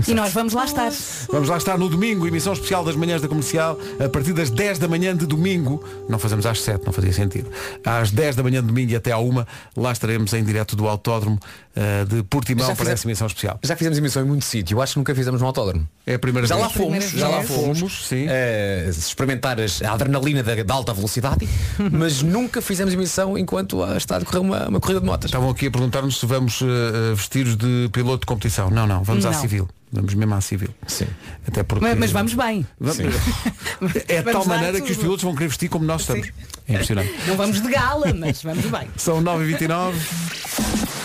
[0.07, 0.93] E nós vamos lá estar.
[1.31, 4.79] Vamos lá estar no domingo, emissão especial das manhãs da comercial, a partir das 10
[4.79, 5.83] da manhã de domingo.
[6.09, 7.51] Não fazemos às 7, não fazia sentido.
[7.85, 9.45] Às 10 da manhã de domingo e até à 1,
[9.77, 11.41] lá estaremos em direto do autódromo
[11.77, 13.59] eh, de Portimão para fizemos- essa emissão especial.
[13.63, 14.77] Já fizemos emissão em muito sítio.
[14.77, 15.87] Eu acho que nunca fizemos no autódromo.
[16.07, 16.67] É a primeira já vez.
[16.67, 18.27] lá fomos, Primeira já lá fomos, Fomos, sim.
[18.29, 21.47] eh, experimentar as- a adrenalina da, da alta velocidade,
[21.93, 25.29] mas nunca fizemos emissão enquanto a- está a decorrer uma, uma corrida de motas.
[25.29, 28.71] Estavam aqui a perguntar-nos se vamos eh, vestidos de piloto de competição.
[28.71, 29.41] Não, não, vamos à Não.
[29.41, 29.69] civil.
[29.93, 30.69] Vamos mesmo à civil.
[30.87, 31.07] Sim.
[31.47, 31.85] Até porque.
[31.85, 32.67] Mas, mas vamos bem.
[32.79, 32.99] Vamos-
[34.09, 35.01] É de tal maneira que os tudo.
[35.05, 36.29] pilotos vão querer vestir como nós estamos.
[36.69, 37.15] É impressionante.
[37.27, 38.89] Não vamos de gala, mas vamos bem.
[38.97, 40.96] São 9h29.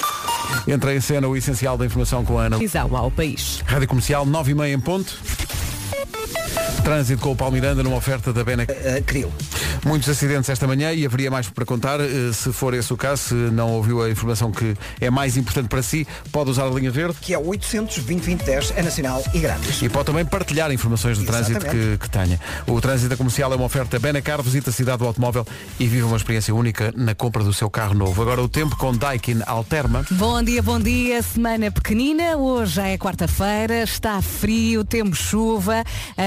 [0.67, 2.57] Entra em cena o essencial da informação com a Ana.
[2.99, 3.61] Ao país.
[3.65, 5.17] Rádio Comercial 9h30 em ponto.
[6.83, 8.73] Trânsito com o Paulo Miranda numa oferta da Beneca.
[8.73, 9.31] Uh, Cril.
[9.85, 11.99] Muitos acidentes esta manhã e haveria mais para contar.
[11.99, 15.67] eh, Se for esse o caso, se não ouviu a informação que é mais importante
[15.69, 19.81] para si, pode usar a linha verde Que é 800 2010 é nacional e grátis.
[19.81, 21.97] e pode também partilhar informações de trânsito que, Exatamente.
[21.99, 22.39] que tenha.
[22.67, 25.45] O trânsito comercial é uma oferta Benacar, visita a cidade do automóvel
[25.79, 28.21] e vive uma experiência única na compra do seu carro novo.
[28.21, 30.05] Agora o tempo com Daikin Alterma.
[30.11, 31.21] Bom dia, bom dia.
[31.23, 32.37] Semana pequenina.
[32.37, 33.81] Hoje já é quarta-feira.
[33.83, 35.83] Está frio, temos chuva.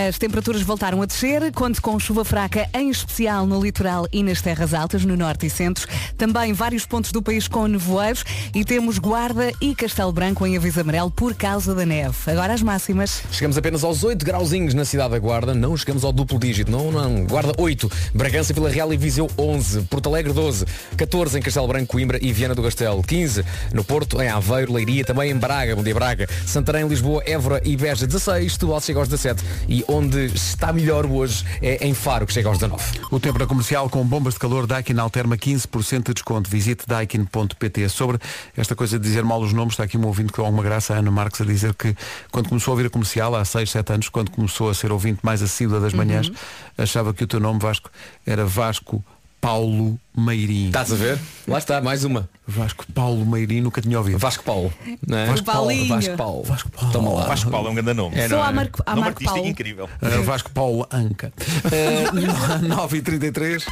[0.09, 1.51] As temperaturas voltaram a descer.
[1.53, 5.51] Conto com chuva fraca, em especial no litoral e nas terras altas, no norte e
[5.51, 5.89] centro.
[6.19, 8.25] Também vários pontos do país com nevoeiros.
[8.55, 12.15] E temos Guarda e Castelo Branco em aviso amarelo por causa da neve.
[12.27, 13.23] Agora as máximas.
[13.33, 16.93] Chegamos apenas aos 8 grauzinhos na cidade da Guarda, não chegamos ao duplo dígito, não,
[16.93, 17.25] não.
[17.25, 20.67] Guarda 8, Bragança, Vila Real e Viseu 11, Porto Alegre 12,
[20.97, 25.05] 14 em Castelo Branco, Coimbra e Viana do Castelo, 15 no Porto, em Aveiro, Leiria,
[25.05, 29.09] também em Braga, bom dia Braga, Santarém, Lisboa, Évora e Beja 16, Setúbal chega aos
[29.09, 32.83] 17 e onde está melhor hoje é em Faro, que chega aos 19.
[33.11, 36.51] O tempo na comercial com bombas de calor Daikin Alterma 15% de desconto.
[36.51, 37.89] Visite daikin.pt.
[37.89, 38.19] Sobre
[38.57, 40.99] esta coisa de dizer mal os nomes, está aqui um ouvinte com alguma graça, a
[40.99, 41.95] Ana Marques, a dizer que
[42.31, 45.21] quando começou a ouvir a comercial, há 6, 7 anos, quando começou a ser ouvinte
[45.23, 46.31] mais assídua das manhãs,
[46.77, 47.91] achava que o teu nome, Vasco,
[48.27, 49.05] era Vasco
[49.45, 50.69] Paulo Meirim.
[50.69, 51.19] Estás a ver?
[51.47, 52.31] Lá está, mais uma.
[52.47, 54.17] Vasco Paulo Meirim, nunca tinha ouvido.
[54.19, 54.73] Vasco Paulo.
[55.07, 55.27] Não é?
[55.27, 55.89] Vasco Paulinho.
[55.89, 56.43] Vasco Paulo.
[56.45, 56.93] Vasco Paulo.
[56.93, 57.27] Toma lá.
[57.27, 58.17] Vasco Paulo é um grande nome.
[58.17, 58.53] É, Sou não a é?
[58.53, 59.51] Marco, a Marco artístico Paulo.
[59.51, 59.89] incrível.
[60.01, 61.31] Uh, Vasco Paulo Anca.
[61.65, 63.67] Uh, 9h33.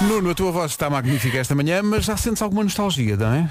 [0.02, 3.50] Nuno, a tua voz está magnífica esta manhã, mas já sentes alguma nostalgia, não é?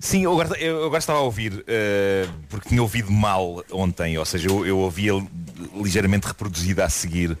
[0.00, 4.24] Sim, eu agora, eu agora estava a ouvir, eh, porque tinha ouvido mal ontem, ou
[4.24, 5.12] seja, eu, eu ouvia
[5.80, 7.36] ligeiramente reproduzida a seguir, eh,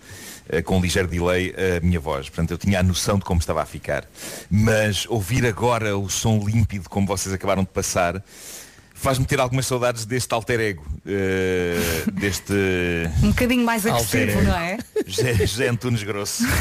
[0.64, 2.28] com um ligeiro delay, a minha voz.
[2.28, 4.04] Portanto, eu tinha a noção de como estava a ficar.
[4.50, 8.22] Mas ouvir agora o som límpido, como vocês acabaram de passar,
[8.94, 11.78] faz-me ter algumas saudades deste alter ego, eh,
[12.12, 12.52] deste
[13.22, 14.76] Um bocadinho mais agressivo, não é?
[15.06, 16.44] José, José Antunes Grosso.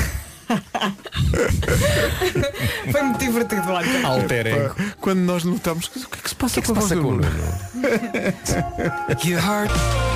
[2.91, 4.03] Foi muito divertido ontem.
[4.03, 4.75] Alter ego.
[4.99, 6.87] Quando nós notamos que o que é que se passa O que é com que
[6.87, 7.27] se passa com o Nuno?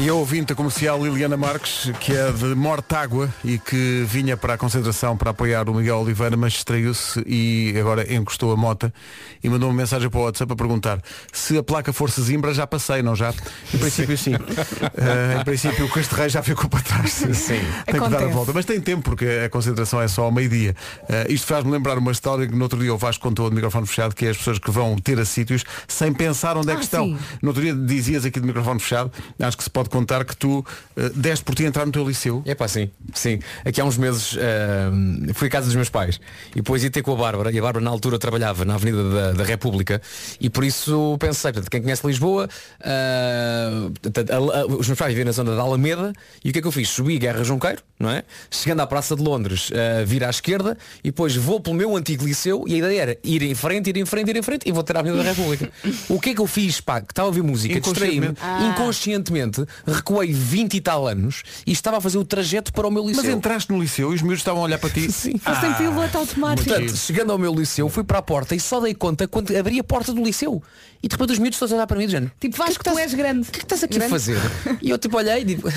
[0.00, 4.56] E a ouvinte comercial Liliana Marques, que é de Mortágua e que vinha para a
[4.56, 8.94] concentração para apoiar o Miguel Oliveira, mas distraiu-se e agora encostou a mota
[9.42, 12.64] e mandou uma mensagem para o WhatsApp a perguntar se a placa fosse Zimbra já
[12.64, 13.34] passei, não já?
[13.74, 14.34] Em princípio sim.
[14.34, 17.10] Eh, em princípio o Casterrei já ficou para trás.
[17.14, 17.60] Sim.
[17.84, 18.52] Tem que dar a volta.
[18.52, 20.76] Mas tem tempo porque a concentração é só ao meio-dia.
[21.08, 23.84] Eh, isto faz-me lembrar uma história que no outro dia o Vasco contou de microfone
[23.88, 26.82] fechado, que é as pessoas que vão ter a sítios sem pensar onde é que
[26.82, 27.04] Ah, estão.
[27.04, 27.18] sim.
[27.42, 30.64] No outro dia dizias aqui de microfone fechado, acho que se pode contar que tu
[30.96, 32.42] eh, deste por ti entrar no teu liceu.
[32.46, 33.40] É pá, sim, sim.
[33.64, 34.90] Aqui há uns meses eh,
[35.34, 36.20] fui à casa dos meus pais
[36.52, 39.10] e depois ia ter com a Bárbara e a Bárbara na altura trabalhava na Avenida
[39.10, 40.00] da, da República
[40.40, 42.48] e por isso pensei, portanto, quem conhece Lisboa,
[42.80, 46.12] eh, portanto, a- a- os meus pais vivem na zona da Alameda
[46.44, 46.88] e o que é que eu fiz?
[46.88, 48.22] Subi Guerra Junqueiro, não é?
[48.50, 52.24] Chegando à Praça de Londres, eh, vir à esquerda e depois vou pelo meu antigo
[52.24, 54.72] liceu e a ideia era ir em frente, ir em frente, ir em frente e
[54.72, 55.70] vou ter a Avenida da República.
[56.08, 58.68] o que é que eu fiz, pá, que estava a ouvir música, distraí-me, Inconscientemente.
[58.70, 63.06] inconscientemente, recuei 20 e tal anos e estava a fazer o trajeto para o meu
[63.06, 63.22] liceu.
[63.24, 65.10] Mas entraste no liceu e os miúdos estavam a olhar para ti.
[65.12, 65.38] Sim.
[65.38, 66.68] Foste em piloto automático.
[66.68, 69.78] Portanto, chegando ao meu liceu, fui para a porta e só dei conta quando abri
[69.80, 70.62] a porta do liceu.
[71.02, 73.14] E de repente os miúdos todos a olhar para mim dizendo, Tipo, Vasco, tu és
[73.14, 73.48] grande.
[73.48, 74.12] o que é que estás aqui Grande.
[74.12, 74.36] a fazer?
[74.82, 75.68] E eu tipo olhei e tipo,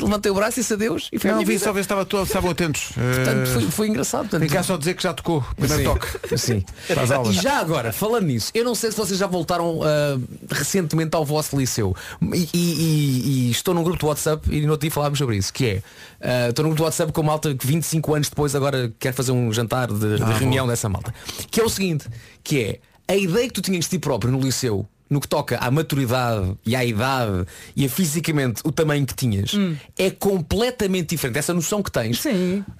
[0.00, 1.64] levantei o braço e disse adeus e fui Não, vi vida.
[1.64, 2.90] só ver se estava estavam atentos.
[2.94, 4.22] Portanto, Eh, foi, foi engraçado.
[4.22, 5.44] Portanto, Tem cá só dizer que já tocou.
[5.56, 5.88] Primeiro Sim.
[5.88, 6.08] toque.
[6.38, 6.64] Sim.
[7.30, 10.18] E já agora, falando nisso, eu não sei se vocês já voltaram ah,
[10.50, 11.94] recentemente ao vosso liceu.
[12.34, 15.52] E, e- e- estou num grupo de WhatsApp e no outro dia falámos sobre isso,
[15.52, 15.82] que é,
[16.20, 19.32] ah, estou num grupo de WhatsApp com malta que 25 anos depois agora quer fazer
[19.32, 21.12] um jantar de, de Ah, reunião dessa malta.
[21.50, 22.06] Que é o seguinte,
[22.42, 22.78] que é
[23.12, 26.52] a ideia que tu tinhas de ti próprio no liceu, no que toca à maturidade
[26.66, 27.44] e à idade
[27.76, 29.74] e a fisicamente o tamanho que tinhas, Hum.
[29.98, 31.38] é completamente diferente.
[31.38, 32.22] Essa noção que tens.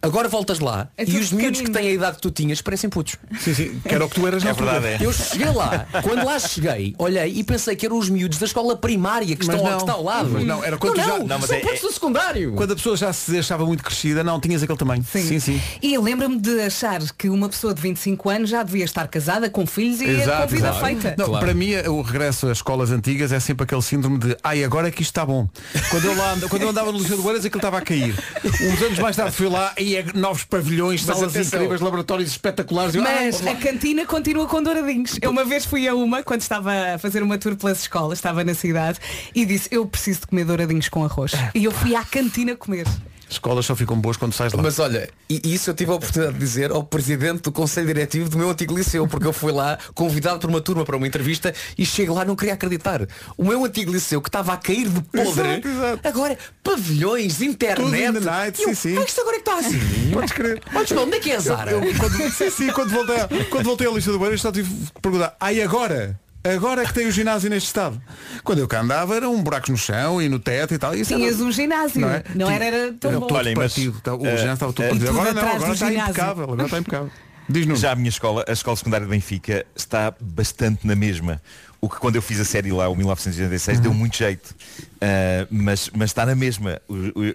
[0.02, 2.88] Agora voltas lá É e os miúdos que têm a idade que tu tinhas parecem
[2.90, 3.16] putos.
[3.40, 3.80] Sim, sim.
[3.86, 4.98] Que era o que tu eras na É verdade, é.
[5.00, 8.76] Eu cheguei lá, quando lá cheguei, olhei e pensei que eram os miúdos da escola
[8.76, 9.76] primária que, Mas estão, não.
[9.78, 10.30] que está ao lado.
[10.30, 12.52] Mas não, era quando não, tu já- não, mas são é- putos do secundário.
[12.54, 15.04] Quando a pessoa já se achava muito crescida, não tinhas aquele tamanho.
[15.04, 15.60] Sim, sim.
[15.82, 19.66] E lembra-me de achar que uma pessoa de 25 anos já devia estar casada, com
[19.66, 20.84] filhos e com a vida claro.
[20.86, 21.14] feita.
[21.18, 21.44] Não, Claro.
[21.44, 24.90] Para mim, o regresso às escolas antigas é sempre aquele síndrome de ai, agora é
[24.90, 25.48] que isto está bom.
[25.90, 28.14] Quando eu, lá, quando eu andava no Liceu do Eiras, aquilo estava a cair.
[28.44, 31.58] Uns anos mais tarde fui lá e é novos pavilhões, Mas salas atenção.
[31.58, 32.94] incríveis, laboratórios espetaculares.
[32.94, 35.18] Eu, Mas "Ah, a cantina continua com douradinhos.
[35.20, 38.42] Eu uma vez fui a uma, quando estava a fazer uma tour pelas escolas, estava
[38.44, 38.98] na cidade,
[39.34, 41.32] e disse, eu preciso de comer douradinhos com arroz.
[41.54, 42.86] E eu fui à cantina comer.
[43.30, 44.62] Escolas só ficam boas quando sais lá.
[44.62, 48.28] Mas olha, e isso eu tive a oportunidade de dizer ao presidente do Conselho Diretivo
[48.28, 51.52] do meu antigo liceu, porque eu fui lá convidado por uma turma para uma entrevista
[51.76, 53.06] e chego lá não queria acreditar.
[53.36, 56.08] O meu antigo liceu que estava a cair de podre, Exato, exato.
[56.08, 58.12] agora pavilhões, internet.
[58.14, 58.98] Tudo night, E eu, sim, sim.
[58.98, 60.10] "Ah, isto agora é que está assim.
[60.12, 60.62] Podes crer.
[60.74, 61.70] Olha, João, onde é que é a Zara?
[61.70, 64.68] Eu, eu, quando, sim, sim, quando voltei, quando voltei ao Liceu do Eiras só tive
[64.94, 66.18] que perguntar, ai agora?
[66.44, 68.00] Agora é que tem o ginásio neste estado.
[68.44, 70.94] Quando eu cá andava eram buracos no chão e no teto e tal.
[70.94, 72.00] Isso Tinhas era- um ginásio.
[72.00, 72.20] Não Não, é?
[72.22, 73.26] Tinha- era, era tão Era bom.
[73.26, 74.00] todo Olhem, mas, partido.
[74.00, 75.08] Tá, O eh, ginásio estava todo eh, partido.
[75.10, 76.10] Agora não, agora está ginásio.
[76.10, 76.44] impecável.
[76.44, 77.10] Agora está impecável.
[77.76, 81.40] Já a minha escola, a escola secundária de Benfica, está bastante na mesma.
[81.80, 84.52] O que quando eu fiz a série lá, o 1986, deu muito jeito.
[85.00, 86.80] Ah, mas, mas está na mesma.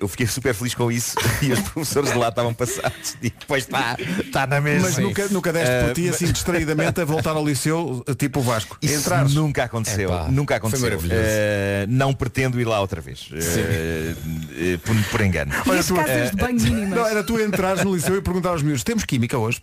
[0.02, 3.16] Eu fiquei super feliz com isso e os professores de lá estavam passados.
[3.22, 4.90] E depois está, está na mesma.
[4.90, 8.44] Mas nunca, nunca deste por Ah, ti assim distraídamente a voltar ao liceu tipo o
[8.44, 8.78] Vasco.
[8.82, 9.34] Isso Entrares.
[9.34, 10.10] nunca aconteceu.
[10.10, 11.00] Epá, nunca aconteceu.
[11.10, 13.30] Eh, não pretendo ir lá outra vez.
[13.32, 15.54] Eh, por, por engano.
[15.80, 16.90] As tu- casas de banho mínimas.
[17.00, 19.62] Não, era tu entrares no liceu e perguntar aos miúdos, temos química hoje?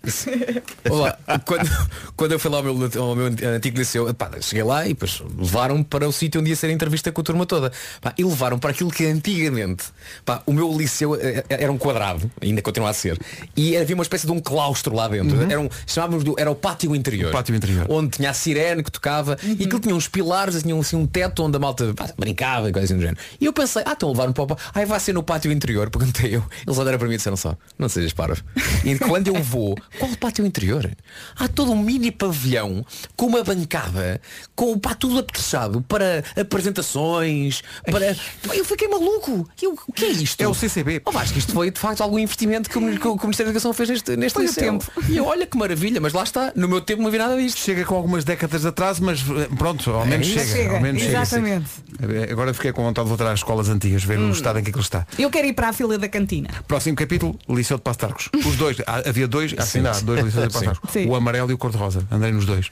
[0.89, 1.69] Olá, quando,
[2.17, 5.23] quando eu fui lá ao meu, ao meu antigo liceu, pá, cheguei lá e depois
[5.39, 7.73] levaram-me para o sítio onde ia ser a entrevista com a turma toda.
[8.01, 9.85] Pá, e levaram para aquilo que antigamente,
[10.25, 13.19] pá, o meu liceu eh, era um quadrado, ainda continua a ser,
[13.57, 15.41] e havia uma espécie de um claustro lá dentro.
[15.43, 17.31] Era, um, chamávamos do, era o pátio interior.
[17.31, 17.87] O pátio interior.
[17.89, 21.43] Onde tinha a sirene que tocava e aquilo tinha uns pilares, tinha assim um teto
[21.43, 23.19] onde a malta pá, brincava e coisa assim do género.
[23.41, 25.51] E eu pensei, ah, estão a levar-me para o pá- Ai, vai ser no pátio
[25.51, 26.45] interior, perguntei eu.
[26.67, 28.43] Eles olharam para mim e disseram só, não sejas parvo.
[28.85, 30.91] E quando eu vou, qual pátio interior?
[31.37, 32.85] Há todo um mini pavilhão
[33.17, 34.21] com uma bancada,
[34.61, 38.15] com pá, tudo apetrechado para apresentações, para.
[38.53, 39.49] Eu fiquei maluco.
[39.63, 40.39] Eu, o que é isto?
[40.39, 41.01] É o CCB.
[41.07, 43.57] Oh, acho que isto foi de facto algum investimento que o, que o Ministério da
[43.57, 44.85] Educação fez neste, neste Foi o tempo.
[45.09, 47.59] E eu, olha que maravilha, mas lá está, no meu tempo não havia nada disto.
[47.59, 50.41] Chega com algumas décadas de atraso, mas eh, pronto, ao menos isso.
[50.41, 50.53] chega.
[50.53, 51.23] Chega, ao menos chega.
[51.23, 51.71] exatamente.
[51.99, 54.69] Eh, Agora fiquei com vontade de voltar às escolas antigas, ver o estado em que
[54.69, 55.07] aquilo está.
[55.19, 56.51] Eu quero ir para a fila da cantina.
[56.69, 58.29] Próximo capítulo, Liceu de Passo de Arcos.
[58.45, 60.91] Os dois, havia dois, assim há dois liceus de Passo de Arcos.
[60.93, 61.07] Sim.
[61.09, 62.07] O amarelo e o cor-de-rosa.
[62.11, 62.71] Andei nos dois.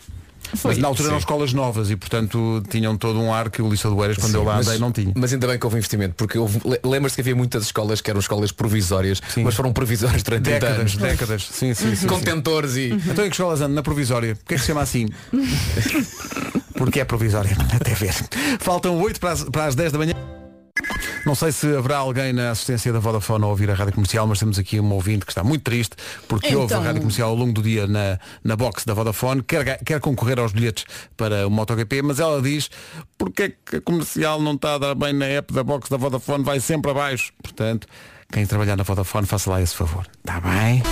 [0.54, 0.70] Foi.
[0.72, 1.22] Mas na altura eram Sim.
[1.24, 4.44] escolas novas e portanto tinham todo um ar que o Liceu do Eiras, quando eu
[4.44, 5.12] lá andei, não tinha.
[5.16, 6.38] Mas ainda bem que houve investimento, porque
[6.84, 10.80] lembra-se que havia muitas escolas que eram escolas provisórias, mas foram provisórias durante 30 Décadas,
[10.80, 10.96] anos.
[10.96, 11.48] décadas.
[11.50, 12.06] Sim, sim, sim.
[12.06, 12.90] Contentores e.
[13.06, 13.74] Então em que escolas ando?
[13.74, 14.34] Na provisória.
[14.36, 15.08] Porquê é que se chama assim?
[16.74, 17.56] Porque é provisória.
[17.74, 18.14] Até ver.
[18.60, 20.14] Faltam 8 para as, para as 10 da manhã.
[21.28, 24.38] Não sei se haverá alguém na assistência da Vodafone a ouvir a rádio comercial, mas
[24.38, 25.94] temos aqui um ouvinte que está muito triste
[26.26, 26.82] porque ouve a Então.
[26.86, 30.52] rádio comercial ao longo do dia na, na box da Vodafone, quer, quer concorrer aos
[30.52, 30.86] bilhetes
[31.18, 32.70] para o MotoGP, mas ela diz
[33.18, 35.98] porque é que a comercial não está a dar bem na app da box da
[35.98, 37.30] Vodafone, vai sempre abaixo.
[37.42, 37.86] Portanto,
[38.32, 40.06] quem trabalhar na Vodafone, faça lá esse favor.
[40.20, 40.82] Está bem?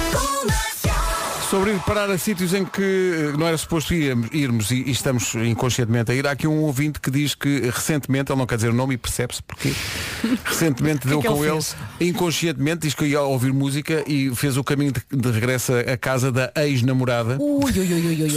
[1.51, 4.91] Sobre ir parar a sítios em que eh, não era suposto irmos, irmos e, e
[4.91, 8.57] estamos inconscientemente a ir, há aqui um ouvinte que diz que recentemente, ele não quer
[8.57, 9.73] dizer o nome e percebe-se porque
[10.45, 11.57] recentemente deu que com ele
[12.01, 15.97] ele, inconscientemente, diz que ia ouvir música e fez o caminho de, de regresso à
[15.97, 17.39] casa da ex-namorada.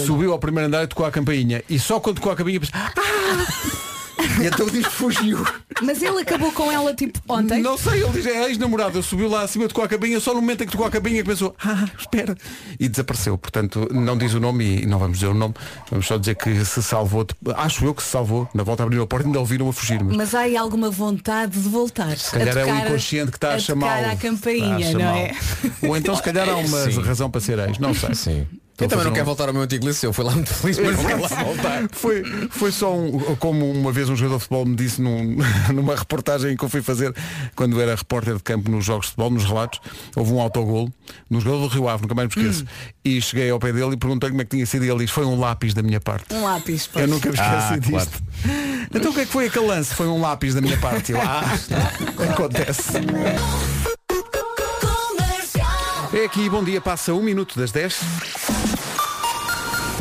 [0.05, 1.63] Subiu ao primeiro andar e tocou a campainha.
[1.67, 3.88] E só quando tocou a campainha pensou, ah!
[4.41, 5.45] E então diz que fugiu.
[5.81, 7.61] Mas ele acabou com ela tipo ontem.
[7.61, 8.97] Não sei, ele diz, é ex-namorado.
[8.97, 11.23] Ele subiu lá acima, tocou a cabinha, só no momento em que tocou a cabinha
[11.23, 12.35] que pensou, ah, espera.
[12.79, 13.37] E desapareceu.
[13.37, 15.53] Portanto, não diz o nome e não vamos dizer o nome.
[15.89, 17.25] Vamos só dizer que se salvou.
[17.55, 18.49] Acho eu que se salvou.
[18.53, 20.03] Na volta abriu a porta e ainda ouviram a fugir.
[20.03, 22.17] Mas Mas há aí alguma vontade de voltar.
[22.17, 25.31] se calhar é o inconsciente que está a, a campainha, não é?
[25.81, 27.01] Ou então se calhar há uma Sim.
[27.01, 27.79] razão para ser ex.
[27.79, 28.13] Não sei.
[28.13, 28.47] Sim.
[28.83, 30.13] Eu também não fazer quero um- voltar ao meu antigo liceu.
[30.13, 31.89] Foi lá muito feliz, mas não quero lá voltar.
[31.91, 35.37] Foi, foi só um, como uma vez um jogador de futebol me disse num-
[35.73, 37.13] numa reportagem que eu fui fazer
[37.55, 39.79] quando era repórter de campo nos jogos de futebol, nos relatos,
[40.15, 40.91] houve um autogolo
[41.29, 42.65] no jogador do Rio Ave, nunca mais me esqueço.
[43.03, 45.13] E cheguei ao pé dele e perguntei como é que tinha sido e ele disse,
[45.13, 46.33] foi um lápis da minha parte.
[46.33, 46.87] Um lápis.
[46.91, 47.03] pois.
[47.05, 47.89] Eu nunca me esqueci Ah, disto.
[47.91, 48.09] claro.
[48.93, 49.93] Então o que é que foi aquele lance?
[49.93, 51.11] Foi um lápis da minha parte.
[51.11, 51.43] Eu, ah,
[52.31, 52.93] acontece.
[56.11, 57.99] É aqui, bom dia, passa um minuto das 10.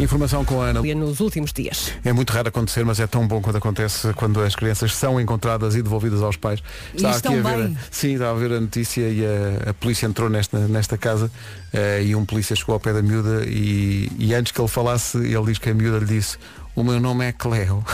[0.00, 0.80] Informação com a Ana.
[0.94, 1.92] Nos últimos dias.
[2.04, 5.74] É muito raro acontecer, mas é tão bom quando acontece quando as crianças são encontradas
[5.74, 6.62] e devolvidas aos pais.
[6.94, 7.78] E estão a ver, bem.
[7.90, 11.30] sim, estava a ver a notícia e a, a polícia entrou nesta, nesta casa
[11.72, 15.18] eh, e um polícia chegou ao pé da miúda e, e antes que ele falasse,
[15.18, 16.38] ele diz que a miúda lhe disse
[16.78, 17.84] o meu nome é Cleo.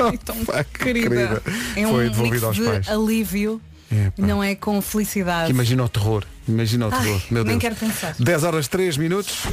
[0.00, 0.34] Ai, tão
[0.74, 1.08] querida.
[1.08, 1.42] querida.
[1.76, 2.88] É um Foi mix devolvido aos de pais.
[2.88, 3.60] alívio,
[3.90, 5.50] É, não é com felicidade.
[5.50, 6.24] Imagina o terror.
[6.46, 7.22] Imagina o Ai, terror.
[7.30, 7.62] Meu nem Deus.
[7.62, 8.14] quero pensar.
[8.18, 9.44] 10 horas 3 minutos.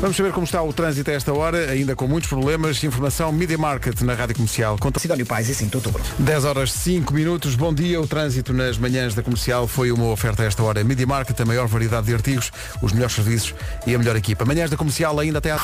[0.00, 2.84] Vamos saber como está o trânsito a esta hora, ainda com muitos problemas.
[2.84, 4.76] Informação Media Market na Rádio Comercial.
[4.78, 5.00] Conta...
[5.00, 6.02] Sidónio Pais e 5 de outubro.
[6.18, 7.54] 10 horas 5 minutos.
[7.54, 7.98] Bom dia.
[8.00, 10.84] O trânsito nas manhãs da comercial foi uma oferta a esta hora.
[10.84, 13.54] Media Market, a maior variedade de artigos, os melhores serviços
[13.86, 14.44] e a melhor equipa.
[14.44, 15.58] Manhãs da comercial ainda até à.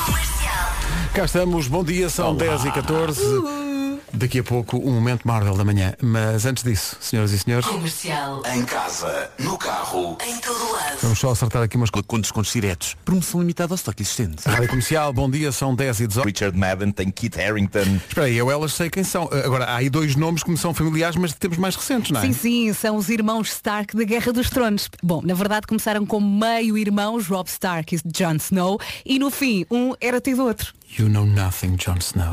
[1.13, 1.67] Cá estamos.
[1.67, 2.09] Bom dia.
[2.09, 3.72] São 10 e 14.
[4.15, 5.95] Daqui a pouco, um momento Marvel da manhã.
[5.99, 8.43] Mas antes disso, senhoras e senhores, Comercial.
[8.53, 10.97] Em casa, no carro, em todo lado.
[11.01, 12.03] vamos só acertar aqui umas coisas.
[12.05, 12.95] Com descontos diretos.
[13.03, 14.47] Promoção limitada ao estoque existente.
[14.47, 16.25] Rádio Comercial, bom dia, são 10 e 18.
[16.27, 17.99] Richard Madden, tem Kit Harington.
[18.07, 19.23] Espera aí, eu elas sei quem são.
[19.31, 22.19] Agora, há aí dois nomes que me são familiares, mas de tempos mais recentes, não
[22.19, 22.23] é?
[22.23, 24.89] Sim, sim, são os irmãos Stark da Guerra dos Tronos.
[25.01, 29.93] Bom, na verdade começaram como meio-irmãos, Rob Stark e Jon Snow, e no fim, um
[29.99, 30.73] era tido outro.
[30.97, 32.29] You know nothing, Jon Snow.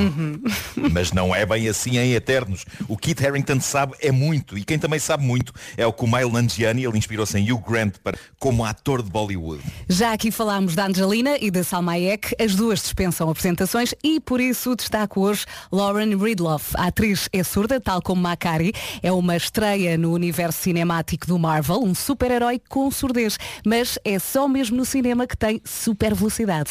[0.92, 2.64] Mas não é bem assim em Eternos.
[2.88, 4.58] O Kit Harington sabe é muito.
[4.58, 6.84] E quem também sabe muito é o Kumail Nanjiani.
[6.84, 9.62] Ele inspirou-se em Hugh Grant para, como ator de Bollywood.
[9.88, 14.40] Já aqui falámos da Angelina e da Salma Hayek, as duas dispensam apresentações e por
[14.40, 16.74] isso destaco hoje Lauren Ridloff.
[16.76, 21.82] A atriz é surda, tal como Macari, é uma estreia no universo cinemático do Marvel,
[21.82, 26.70] um super-herói com surdez, mas é só mesmo no cinema que tem super velocidade.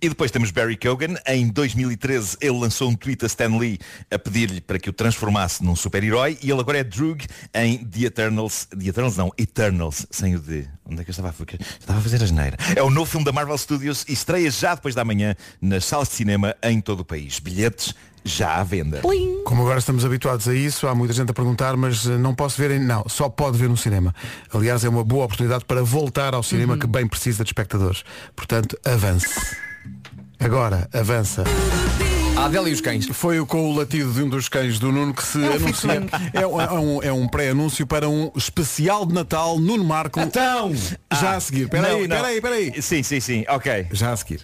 [0.00, 1.16] E depois temos Barry Keoghan.
[1.26, 3.78] Em 2013 ele lançou um tweet a Stan Lee
[4.10, 7.24] a pedir-lhe para que o transformasse num super-herói e ele agora é Drug
[7.54, 8.66] em The Eternals.
[8.66, 10.66] The Eternals não, Eternals, sem o D.
[10.84, 11.60] Onde é que eu estava a fazer?
[11.78, 12.56] Estava a fazer a geneira.
[12.74, 16.08] É o novo filme da Marvel Studios e estreia já depois da manhã nas salas
[16.08, 17.38] de cinema em todo o país.
[17.38, 19.00] Bilhetes já à venda.
[19.44, 22.60] Como agora estamos habituados a isso, há muita gente a perguntar, mas eh, não posso
[22.60, 22.78] ver em.
[22.78, 24.14] Não, só pode ver no cinema.
[24.52, 28.02] Aliás, é uma boa oportunidade para voltar ao cinema que bem precisa de espectadores.
[28.36, 29.26] Portanto, avance.
[30.40, 31.44] Agora, avança.
[32.36, 33.06] A Adele e os cães.
[33.12, 35.52] Foi o com o latido de um dos cães do Nuno que se É um
[35.52, 35.90] anuncia.
[36.32, 40.18] É, um- é um, é um pré-anúncio para um especial de Natal Nuno Marco.
[40.20, 40.72] Então!
[41.20, 41.64] Já a seguir.
[41.64, 42.16] Espera Não, aí, não.
[42.16, 42.82] espera aí, espera aí.
[42.82, 43.86] Sim, sim, sim, ok.
[43.92, 44.40] Já a seguir.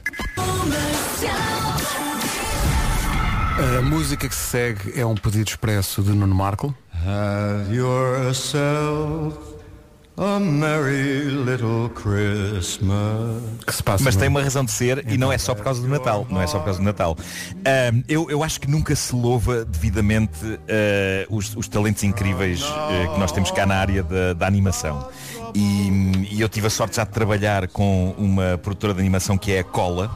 [3.78, 6.74] A música que se segue é um pedido expresso de Nuno Marco.
[6.92, 9.38] Have yourself
[10.18, 13.42] a merry little Christmas.
[13.66, 14.02] Que se passa.
[14.04, 16.26] Mas no- tem uma razão de ser e não é só por causa do Natal.
[16.30, 17.16] Não é só por causa do Natal.
[18.08, 23.20] Eu, eu acho que nunca se louva devidamente ah, os, os talentos incríveis ah, que
[23.20, 25.08] nós temos cá na área da, da animação.
[25.54, 29.52] E, e eu tive a sorte já de trabalhar com uma produtora de animação que
[29.52, 30.10] é a Cola,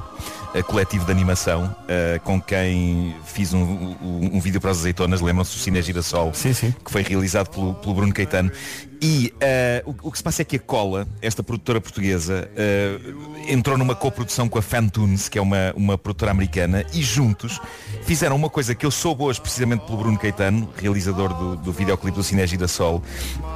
[0.54, 5.20] a coletivo de animação, ah, com quem fiz um, um, um vídeo para as azeitonas,
[5.20, 6.74] lembram-se do Cine Girassol, Sim, sim.
[6.84, 8.50] que foi realizado pelo, pelo Bruno Caetano.
[9.02, 12.98] E eh, o, o que se passa é que a Cola, esta produtora portuguesa, eh,
[13.48, 17.58] entrou numa coprodução com a Fantunes, que é uma, uma produtora americana, e juntos
[18.02, 22.14] fizeram uma coisa que eu soube hoje precisamente pelo Bruno Caetano, realizador do, do videoclipe
[22.14, 23.02] do Cine Girassol,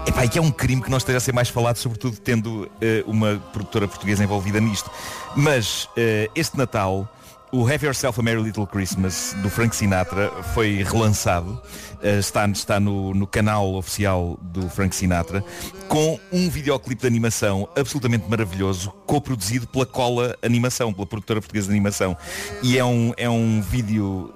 [0.06, 2.70] Epá, e que é um crime que não esteja a ser mais falado, sobretudo tendo
[2.80, 4.90] eh, uma produtora portuguesa envolvida nisto.
[5.36, 5.88] Mas
[6.34, 7.08] este Natal
[7.54, 11.62] o Have Yourself a Merry Little Christmas do Frank Sinatra foi relançado.
[12.02, 15.44] Eh, está está no, no canal oficial do Frank Sinatra
[15.86, 21.72] com um videoclipe de animação absolutamente maravilhoso, coproduzido pela Cola Animação, pela produtora portuguesa de
[21.72, 22.16] animação.
[22.60, 24.34] E é um, é um vídeo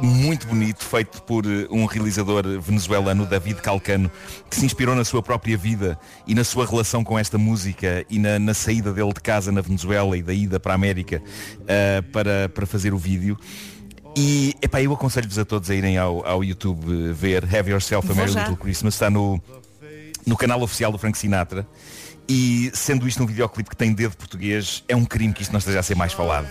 [0.00, 4.10] muito bonito, feito por eh, um realizador venezuelano, David Calcano,
[4.48, 8.18] que se inspirou na sua própria vida e na sua relação com esta música e
[8.18, 11.22] na, na saída dele de casa na Venezuela e da ida para a América
[11.66, 13.36] eh, para, para fazer o vídeo.
[14.16, 18.10] E epá, eu aconselho-vos a todos a irem ao, ao YouTube eh, ver Have Yourself
[18.10, 18.34] a Merry.
[18.34, 18.94] Little Christmas.
[18.94, 19.40] Está no,
[20.26, 21.66] no canal oficial do Frank Sinatra.
[22.28, 25.58] E sendo isto um videoclipe que tem dedo português, é um crime que isto não
[25.58, 26.48] esteja a ser mais falado.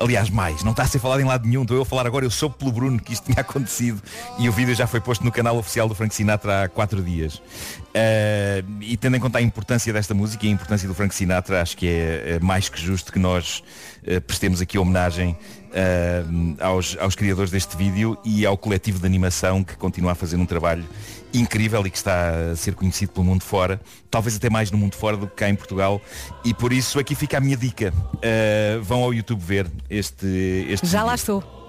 [0.00, 1.60] Aliás, mais, não está a ser falado em lado nenhum.
[1.60, 4.00] Estou eu a falar agora, eu soube pelo Bruno que isto tinha acontecido
[4.38, 7.34] e o vídeo já foi posto no canal oficial do Frank Sinatra há quatro dias.
[7.34, 11.60] Uh, e tendo em conta a importância desta música e a importância do Frank Sinatra,
[11.60, 13.62] acho que é, é mais que justo que nós
[14.02, 15.36] uh, prestemos aqui homenagem
[15.70, 20.36] uh, aos, aos criadores deste vídeo e ao coletivo de animação que continua a fazer
[20.36, 20.84] um trabalho
[21.32, 24.96] incrível e que está a ser conhecido pelo mundo fora, talvez até mais no mundo
[24.96, 26.00] fora do que cá em Portugal.
[26.44, 27.92] E por isso aqui fica a minha dica.
[28.14, 30.26] Uh, vão ao YouTube ver este,
[30.68, 31.06] este Já vídeo.
[31.06, 31.60] lá estou.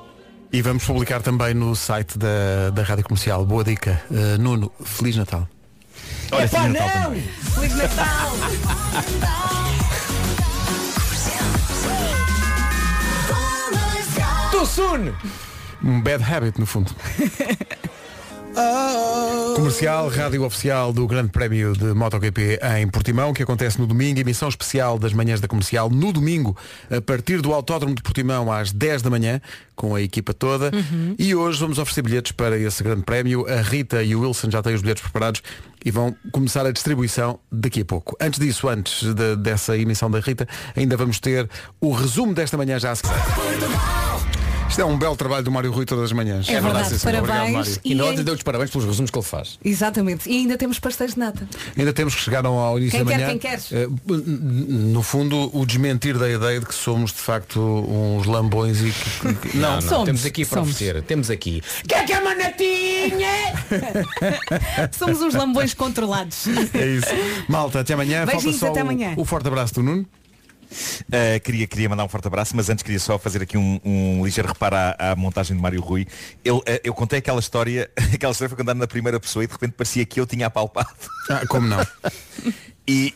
[0.53, 3.45] E vamos publicar também no site da, da Rádio Comercial.
[3.45, 4.01] Boa dica.
[4.09, 5.47] Uh, Nuno, Feliz Natal.
[6.31, 7.03] Olha, Epá, Feliz Natal não!
[7.03, 7.21] também.
[7.53, 8.31] Feliz Natal!
[14.75, 15.13] soon!
[15.83, 16.91] Um bad habit, no fundo.
[19.55, 24.49] Comercial, rádio oficial do Grande Prémio de MotoGP em Portimão, que acontece no domingo, emissão
[24.49, 26.57] especial das manhãs da comercial, no domingo,
[26.89, 29.39] a partir do Autódromo de Portimão às 10 da manhã,
[29.73, 30.69] com a equipa toda.
[31.17, 33.45] E hoje vamos oferecer bilhetes para esse Grande Prémio.
[33.47, 35.41] A Rita e o Wilson já têm os bilhetes preparados
[35.85, 38.17] e vão começar a distribuição daqui a pouco.
[38.19, 40.45] Antes disso, antes de- dessa emissão da Rita,
[40.75, 41.49] ainda vamos ter
[41.79, 43.11] o resumo desta manhã já a seguir.
[44.71, 46.47] Isto é um belo trabalho do Mário Rui todas as manhãs.
[46.47, 47.21] É verdade, sim, senhor.
[47.21, 47.41] parabéns.
[47.41, 47.81] Obrigado, Mário.
[47.83, 49.59] E E nós é- deu os parabéns pelos resumos que ele faz.
[49.65, 50.29] Exatamente.
[50.29, 51.45] E ainda temos pastéis de nata.
[51.77, 53.29] Ainda temos que chegar ao- início Quem da quer, manhã.
[53.31, 53.59] quem quer?
[53.69, 53.87] Eh,
[54.69, 59.49] no fundo, o desmentir da ideia de que somos de facto uns lambões e que,
[59.49, 60.73] que- Não, não, Somos, temos aqui para somos.
[60.73, 61.01] oferecer.
[61.03, 61.61] Temos aqui.
[61.85, 63.29] Que é que é uma natinha?
[64.97, 66.47] Somos uns lambões controlados.
[66.73, 67.07] É isso.
[67.49, 68.19] Malta, até amanhã.
[68.25, 69.13] Falta Beijinhos, só até o- amanhã.
[69.17, 70.05] O, forte abraço do Nuno.
[70.71, 74.23] Uh, queria, queria mandar um forte abraço, mas antes queria só fazer aqui um, um
[74.25, 76.07] ligeiro reparo à, à montagem de Mário Rui.
[76.43, 79.53] Ele, uh, eu contei aquela história, aquela história foi contando na primeira pessoa e de
[79.53, 80.89] repente parecia que eu tinha apalpado.
[81.29, 81.85] Ah, como não?
[82.87, 83.13] E,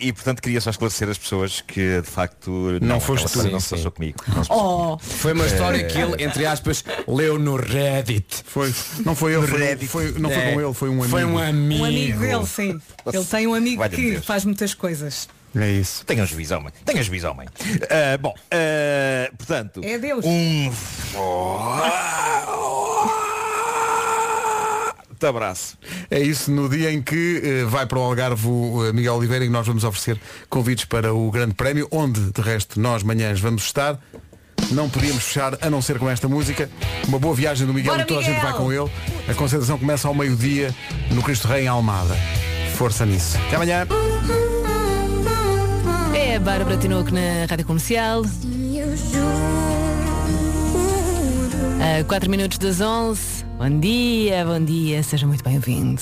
[0.00, 2.50] e- e, portanto queria só esclarecer as pessoas que de facto
[2.82, 3.52] Não foste aquela história tu.
[3.52, 4.18] não se passou comigo.
[4.26, 8.42] Não se Oh, Foi uma história que ele, entre aspas, leu no Reddit.
[8.44, 8.74] Foi,
[9.04, 9.86] não foi ele, foi, Reddit.
[9.88, 11.08] foi- não foi É, com ele, foi um amigo.
[11.08, 11.82] Foi um amigo.
[11.82, 12.80] um amigo dele, sim.
[13.06, 14.26] Ele tem um amigo Valha-me que Deus.
[14.26, 15.28] faz muitas coisas.
[15.56, 16.04] É isso.
[16.04, 16.72] Tenham juízo, homem.
[16.84, 17.48] Tenham juízo, homem.
[17.48, 19.80] Uh, bom, uh, portanto.
[19.84, 20.24] É Deus.
[20.24, 21.94] Um forte
[25.26, 25.78] abraço.
[26.10, 29.44] É isso, no dia em que eh, vai para o Algarve o eh, Miguel Oliveira
[29.44, 33.64] e nós vamos oferecer convites para o Grande Prémio, onde, de resto, nós manhãs vamos
[33.64, 33.98] estar.
[34.70, 36.70] Não podíamos fechar a não ser com esta música.
[37.06, 38.50] Uma boa viagem do Miguel Bora, e toda a gente Miguel!
[38.50, 38.90] vai com ele.
[39.28, 40.74] A concentração começa ao meio-dia
[41.10, 42.16] no Cristo Rei em Almada.
[42.76, 43.36] Força nisso.
[43.46, 43.86] Até amanhã.
[46.14, 48.22] É a Bárbara Tinoco na Rádio Comercial.
[52.00, 53.44] A 4 minutos das 11.
[53.58, 56.00] Bom dia, bom dia, seja muito bem-vindo.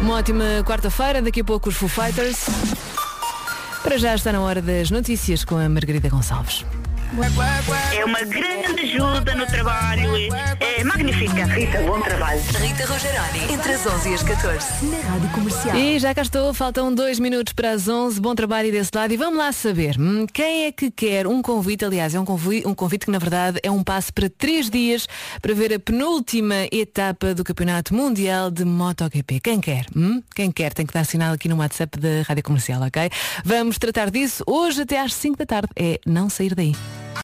[0.00, 2.46] Uma ótima quarta-feira, daqui a pouco os Foo Fighters.
[3.82, 6.64] Para já está na hora das notícias com a Margarida Gonçalves.
[7.94, 10.12] É uma grande ajuda no trabalho.
[10.58, 11.44] É magnífica.
[11.44, 12.40] Rita, bom trabalho.
[12.40, 15.76] Rita Rogeroni, entre as 11 e as 14, na Rádio Comercial.
[15.76, 18.18] E já cá estou, faltam dois minutos para as 11.
[18.18, 19.12] Bom trabalho desse lado.
[19.12, 21.84] E vamos lá saber hum, quem é que quer um convite.
[21.84, 25.06] Aliás, é um convite, um convite que na verdade é um passo para três dias
[25.42, 29.38] para ver a penúltima etapa do Campeonato Mundial de MotoGP.
[29.40, 29.84] Quem quer?
[29.94, 30.22] hum?
[30.34, 33.10] Quem quer tem que dar sinal aqui no WhatsApp da Rádio Comercial, ok?
[33.44, 35.68] Vamos tratar disso hoje até às 5 da tarde.
[35.76, 36.74] É não sair daí.